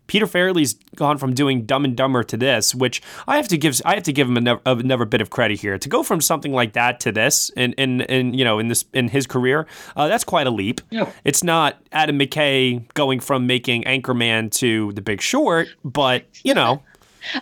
[0.07, 3.81] Peter Farrelly's gone from doing Dumb and Dumber to this, which I have to give
[3.85, 6.51] I have to give him another, another bit of credit here to go from something
[6.53, 10.07] like that to this, in in, in you know in this in his career, uh,
[10.07, 10.81] that's quite a leap.
[10.89, 11.11] Yeah.
[11.23, 16.83] It's not Adam McKay going from making Anchorman to The Big Short, but you know,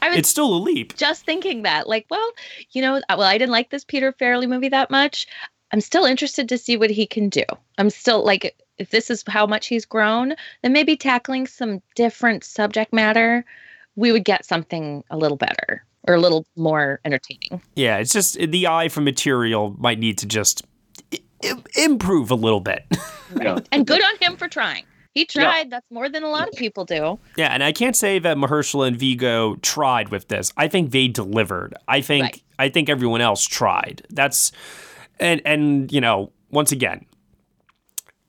[0.01, 0.95] I was it's still a leap.
[0.95, 2.31] just thinking that, like, well,
[2.71, 5.27] you know, uh, well, I didn't like this Peter Farrelly movie that much.
[5.71, 7.43] I'm still interested to see what he can do.
[7.77, 12.43] I'm still like, if this is how much he's grown, then maybe tackling some different
[12.43, 13.45] subject matter,
[13.95, 17.61] we would get something a little better or a little more entertaining.
[17.75, 20.63] Yeah, it's just the eye for material might need to just
[21.13, 22.85] I- I- improve a little bit.
[23.41, 23.57] Yeah.
[23.71, 24.83] And good on him for trying.
[25.15, 25.71] He tried.
[25.71, 27.17] That's more than a lot of people do.
[27.35, 30.53] Yeah, and I can't say that Mahershala and Viggo tried with this.
[30.55, 31.73] I think they delivered.
[31.87, 32.43] I think Right.
[32.59, 34.03] I think everyone else tried.
[34.11, 34.51] That's
[35.19, 37.07] and and you know, once again,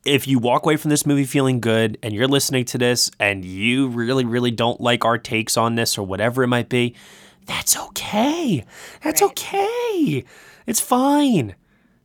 [0.05, 3.45] if you walk away from this movie feeling good and you're listening to this and
[3.45, 6.95] you really really don't like our takes on this or whatever it might be,
[7.47, 8.65] that's okay.
[9.03, 9.31] That's Right.
[9.31, 10.25] okay.
[10.67, 11.55] It's fine.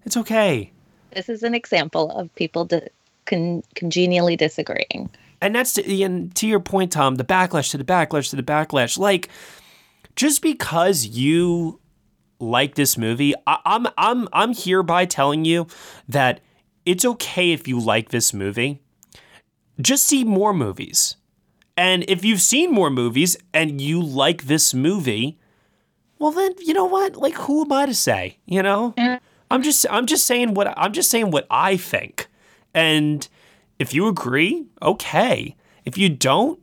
[0.05, 0.71] It's okay.
[1.11, 2.87] This is an example of people di-
[3.25, 5.09] con- congenially disagreeing.
[5.41, 7.15] And that's to, and to your point, Tom.
[7.15, 8.97] The backlash to the backlash to the backlash.
[8.97, 9.29] Like,
[10.15, 11.79] just because you
[12.39, 15.67] like this movie, I, I'm I'm I'm hereby telling you
[16.09, 16.41] that
[16.89, 18.81] it's okay if you like this movie.
[19.79, 21.15] Just see more movies,
[21.77, 25.37] and if you've seen more movies and you like this movie,
[26.17, 27.15] well then you know what?
[27.15, 28.39] Like, who am I to say?
[28.45, 28.95] You know,
[29.51, 32.27] I'm just I'm just saying what I'm just saying what I think,
[32.73, 33.25] and
[33.77, 35.55] if you agree, okay.
[35.85, 36.59] If you don't,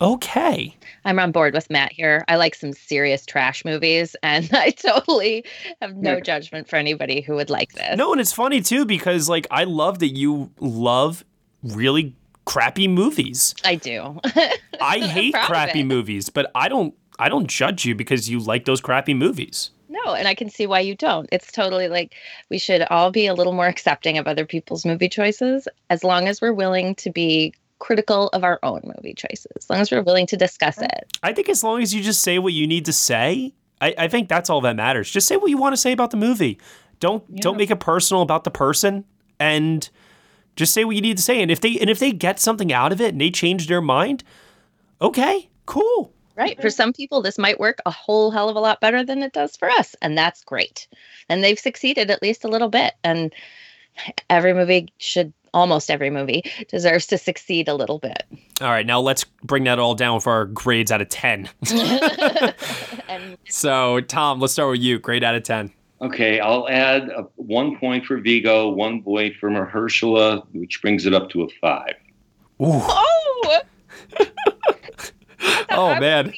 [0.00, 0.76] okay.
[1.04, 2.24] I'm on board with Matt here.
[2.28, 5.44] I like some serious trash movies, and I totally
[5.80, 6.20] have no Yeah.
[6.20, 7.96] judgment for anybody who would like this.
[7.96, 11.24] No, and it's funny too because like I love that you love
[11.62, 13.54] really crappy movies.
[13.64, 14.18] I do.
[14.80, 18.80] I hate crappy movies, but I don't I don't judge you because you like those
[18.80, 19.70] crappy movies.
[19.88, 21.28] no, and I can see why you don't.
[21.32, 22.14] It's totally like
[22.48, 26.28] we should all be a little more accepting of other people's movie choices as long
[26.28, 30.02] as we're willing to be critical of our own movie choices, as long as we're
[30.02, 31.18] willing to discuss it.
[31.22, 34.08] I think as long as you just say what you need to say, I, I
[34.08, 35.10] think that's all that matters.
[35.10, 36.58] Just say what you want to say about the movie.
[37.00, 39.04] Don't don't make it personal about the person
[39.40, 39.88] and
[40.54, 41.40] just say what you need to say.
[41.42, 43.80] And if they and if they get something out of it and they change their
[43.80, 44.22] mind,
[45.00, 46.12] okay, cool.
[46.36, 46.60] Right.
[46.60, 49.32] For some people, this might work a whole hell of a lot better than it
[49.32, 49.94] does for us.
[50.00, 50.88] And that's great.
[51.28, 52.94] And they've succeeded at least a little bit.
[53.04, 53.34] And
[54.30, 58.24] every movie should, almost every movie deserves to succeed a little bit.
[58.60, 61.48] All right, now let's bring that all down for our grades out of 10.
[63.08, 64.98] and so, Tom, let's start with you.
[64.98, 65.72] Grade out of 10.
[66.02, 71.14] Okay, I'll add a, one point for Viggo, one point for Mahershala, which brings it
[71.14, 71.94] up to a five.
[72.62, 72.80] Ooh.
[72.82, 73.60] oh,
[75.70, 76.32] Oh, man.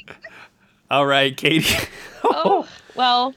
[0.90, 1.74] All right, Katie.
[2.24, 3.34] oh, well,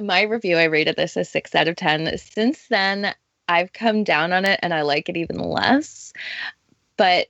[0.00, 2.18] my review, I rated this a six out of 10.
[2.18, 3.14] Since then,
[3.52, 6.12] I've come down on it and I like it even less.
[6.96, 7.28] But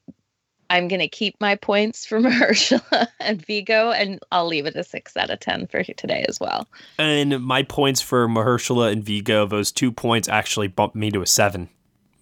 [0.70, 4.84] I'm going to keep my points for Mahershala and Viggo, and I'll leave it a
[4.84, 6.66] six out of 10 for today as well.
[6.98, 11.26] And my points for Mahershala and Viggo, those two points actually bumped me to a
[11.26, 11.68] seven,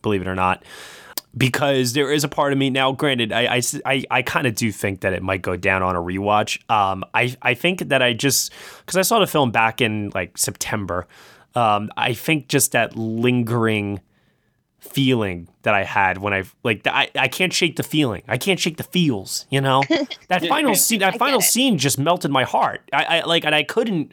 [0.02, 0.64] believe it or not.
[1.36, 4.56] Because there is a part of me now, granted, I, I, I, I kind of
[4.56, 6.58] do think that it might go down on a rewatch.
[6.68, 10.36] Um, I, I think that I just, because I saw the film back in like
[10.36, 11.06] September,
[11.54, 14.00] um, I think just that lingering
[14.80, 18.22] feeling that I had when I like I, I can't shake the feeling.
[18.26, 19.82] I can't shake the feels, you know?
[20.28, 22.88] That final scene that final scene just melted my heart.
[22.92, 24.12] I, I like and I couldn't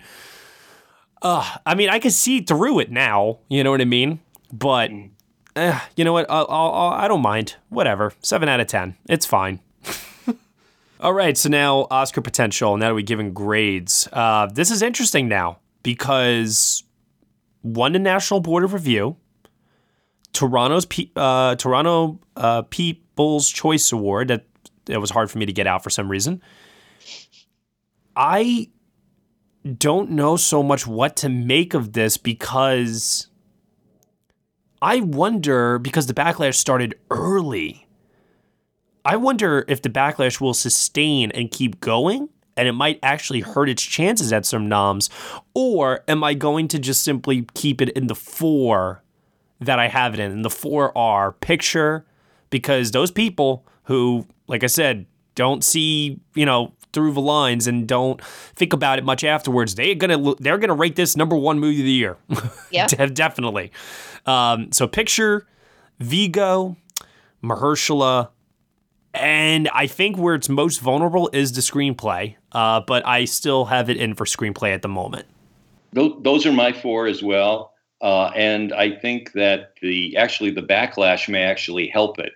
[1.22, 4.20] uh I mean I could see through it now, you know what I mean?
[4.52, 4.92] But
[5.56, 6.26] eh, you know what?
[6.30, 7.56] I'll, I'll, I'll, I don't mind.
[7.70, 8.14] Whatever.
[8.22, 8.98] 7 out of 10.
[9.08, 9.60] It's fine.
[11.00, 12.76] All right, so now Oscar potential.
[12.78, 16.84] Now that we're giving grades, uh, this is interesting now because
[17.74, 19.18] won the National Board of Review,
[20.34, 24.30] Toronto's Pe- uh, Toronto uh, People's Choice Award.
[24.30, 24.46] That
[24.88, 26.42] it was hard for me to get out for some reason.
[28.16, 28.70] I
[29.78, 33.28] don't know so much what to make of this because
[34.82, 37.88] I wonder because the backlash started early.
[39.04, 43.70] I wonder if the backlash will sustain and keep going and it might actually hurt
[43.70, 45.10] its chances at some noms?
[45.54, 49.04] Or am I going to just simply keep it in the four
[49.60, 50.32] that I have it in?
[50.32, 52.06] And the four are picture,
[52.50, 55.06] because those people who, like I said,
[55.36, 59.94] don't see, you know, through the lines and don't think about it much afterwards, they're
[59.94, 62.18] gonna they're gonna rate this number one movie of the year.
[62.72, 62.88] Yeah.
[62.88, 63.72] De- definitely.
[64.26, 65.46] Um, so picture
[66.00, 66.76] Viggo,
[67.44, 68.30] Mahershala,
[69.20, 72.36] and I think where it's most vulnerable is the screenplay.
[72.52, 75.26] Uh, but I still have it in for screenplay at the moment.
[75.94, 77.74] Those are my four as well.
[78.02, 82.34] Uh, and I think that the actually the backlash may actually help it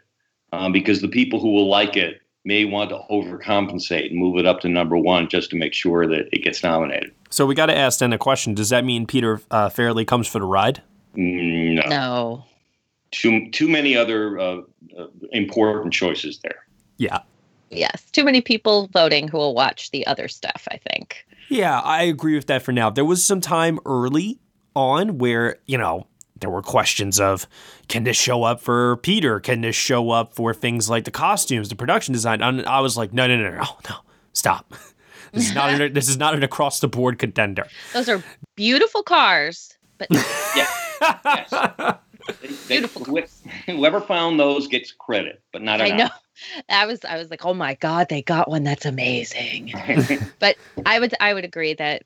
[0.51, 4.47] um, because the people who will like it may want to overcompensate and move it
[4.47, 7.11] up to number one just to make sure that it gets nominated.
[7.29, 10.27] So we got to ask then a question: Does that mean Peter uh, Farrelly comes
[10.27, 10.81] for the ride?
[11.15, 12.45] Mm, No, No.
[13.11, 14.61] too too many other uh,
[14.97, 16.65] uh, important choices there.
[17.01, 17.19] Yeah.
[17.71, 18.03] Yes.
[18.11, 21.25] Too many people voting who will watch the other stuff, I think.
[21.49, 22.89] Yeah, I agree with that for now.
[22.89, 24.39] There was some time early
[24.75, 26.05] on where, you know,
[26.39, 27.47] there were questions of
[27.87, 29.39] can this show up for Peter?
[29.39, 32.41] Can this show up for things like the costumes, the production design?
[32.41, 33.95] And I was like, no, no, no, no, no,
[34.33, 34.73] stop.
[35.33, 37.65] This is not an, this is not an across the board contender.
[37.93, 38.21] Those are
[38.57, 40.67] beautiful cars, but Yeah.
[41.01, 41.49] yes.
[41.49, 43.05] They- they- Beautiful.
[43.05, 46.19] wh- Whoever found those gets credit, but not I enough.
[46.57, 46.61] Know.
[46.69, 49.73] I was I was like, "Oh my god, they got one that's amazing."
[50.39, 52.03] but I would I would agree that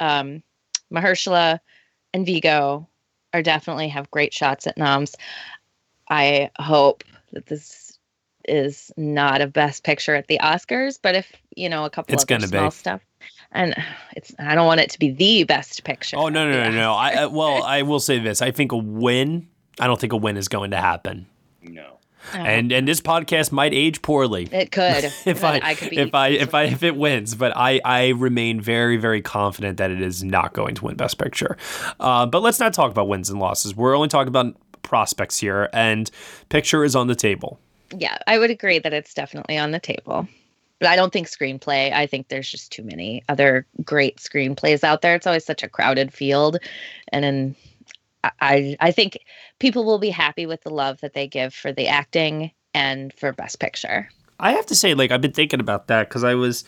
[0.00, 0.42] um
[0.92, 1.58] Mahershala
[2.12, 2.88] and Viggo
[3.32, 5.16] are definitely have great shots at noms.
[6.08, 7.98] I hope that this
[8.48, 12.24] is not a best picture at the Oscars, but if, you know, a couple It's
[12.24, 12.58] other gonna be.
[12.58, 13.00] small stuff.
[13.52, 13.74] And
[14.16, 16.16] it's I don't want it to be the best picture.
[16.18, 16.92] Oh no, no, no, no.
[16.92, 18.42] I, I well, I will say this.
[18.42, 19.48] I think a win.
[19.80, 21.26] I don't think a win is going to happen.
[21.62, 21.98] no.
[22.30, 22.46] Oscars.
[22.46, 24.48] And and this podcast might age poorly.
[24.52, 25.04] it could.
[25.26, 28.08] if I, I could be if I if I if it wins, but I I
[28.10, 31.56] remain very very confident that it is not going to win Best Picture.
[32.00, 33.74] Uh, but let's not talk about wins and losses.
[33.74, 36.10] We're only talking about prospects here, and
[36.48, 37.58] picture is on the table.
[37.96, 40.28] yeah, I would agree that it's definitely on the table.
[40.78, 41.92] But I don't think screenplay.
[41.92, 45.14] I think there's just too many other great screenplays out there.
[45.14, 46.58] It's always such a crowded field,
[47.12, 47.56] and then
[48.40, 49.18] I- I think
[49.58, 53.32] people will be happy with the love that they give for the acting and for
[53.32, 54.08] Best Picture.
[54.40, 56.64] I have to say, like I've been thinking about that because I was.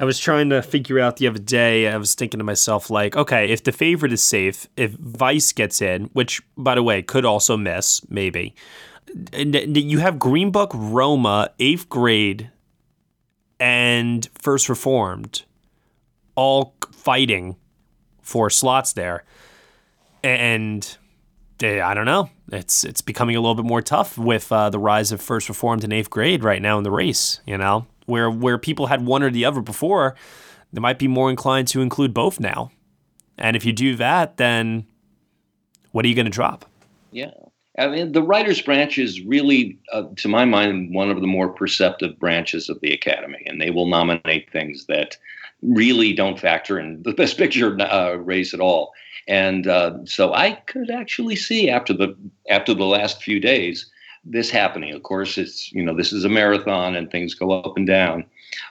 [0.00, 1.88] I was trying to figure out the other day.
[1.88, 5.82] I was thinking to myself, like, okay, if the favorite is safe, if Vice gets
[5.82, 8.54] in, which, by the way, could also miss, maybe,
[9.34, 12.48] you have Green Book, Roma, Eighth Grade,
[13.58, 15.42] and First Reformed,
[16.36, 17.56] all fighting
[18.22, 19.24] for slots there,
[20.22, 20.98] and
[21.62, 22.30] eh, I don't know.
[22.50, 25.84] It's it's becoming a little bit more tough with uh, the rise of First Reformed
[25.84, 27.40] and Eighth Grade right now in the race.
[27.46, 30.14] You know, where where people had one or the other before,
[30.72, 32.70] they might be more inclined to include both now.
[33.36, 34.86] And if you do that, then
[35.92, 36.64] what are you going to drop?
[37.12, 37.30] Yeah.
[37.78, 41.48] I mean, the writer's branch is really, uh, to my mind, one of the more
[41.48, 45.16] perceptive branches of the Academy, and they will nominate things that
[45.62, 48.92] really don't factor in the Best Picture uh, race at all.
[49.28, 52.16] And uh, so I could actually see after the
[52.48, 53.90] after the last few days
[54.24, 54.94] this happening.
[54.94, 58.24] Of course, it's you know this is a marathon and things go up and down,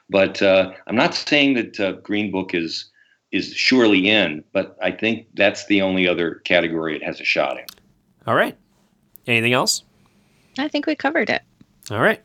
[0.09, 2.89] but uh, I'm not saying that uh, Green Book is
[3.31, 7.57] is surely in, but I think that's the only other category it has a shot
[7.57, 7.65] in.
[8.25, 8.57] All right.
[9.27, 9.83] Anything else?
[10.57, 11.41] I think we covered it.
[11.91, 12.21] All right.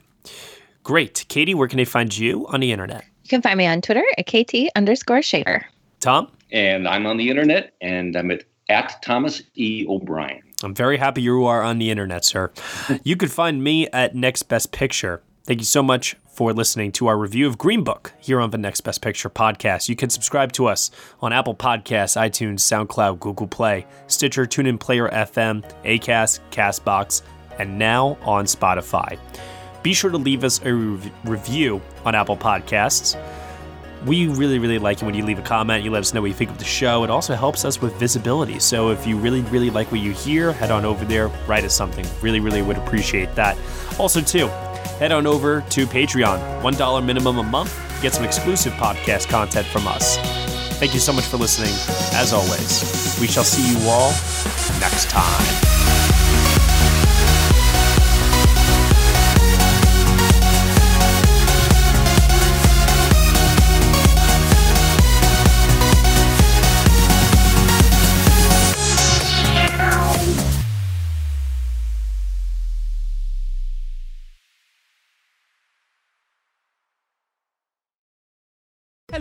[0.85, 1.25] Great.
[1.29, 3.05] Katie, where can they find you on the internet?
[3.25, 5.67] You can find me on Twitter at KT underscore Shaver.
[6.01, 6.29] Tom?
[6.53, 9.87] And I'm on the internet, and I'm at, at Thomas E.
[9.89, 10.43] O'Brien.
[10.63, 12.53] I'm very happy you are on the internet, sir.
[13.05, 15.23] you could find me at Next Best Picture.
[15.45, 18.59] Thank you so much for listening to our review of Green Book here on the
[18.59, 19.89] Next Best Picture podcast.
[19.89, 20.91] You can subscribe to us
[21.21, 27.23] on Apple Podcasts, iTunes, SoundCloud, Google Play, Stitcher, TuneIn Player FM, Acast, Castbox,
[27.59, 29.19] and now on Spotify.
[29.83, 33.17] Be sure to leave us a rev- review on Apple Podcasts.
[34.05, 35.85] We really, really like it when you leave a comment.
[35.85, 37.05] You let us know what you think of the show.
[37.05, 38.59] It also helps us with visibility.
[38.59, 41.75] So if you really, really like what you hear, head on over there, write us
[41.75, 42.05] something.
[42.21, 43.57] Really, really would appreciate that.
[43.99, 44.49] Also, too,
[44.99, 46.63] head on over to Patreon.
[46.63, 48.03] $1 minimum a month.
[48.03, 50.17] Get some exclusive podcast content from us.
[50.79, 51.73] Thank you so much for listening.
[52.19, 54.11] As always, we shall see you all
[54.81, 56.12] next time.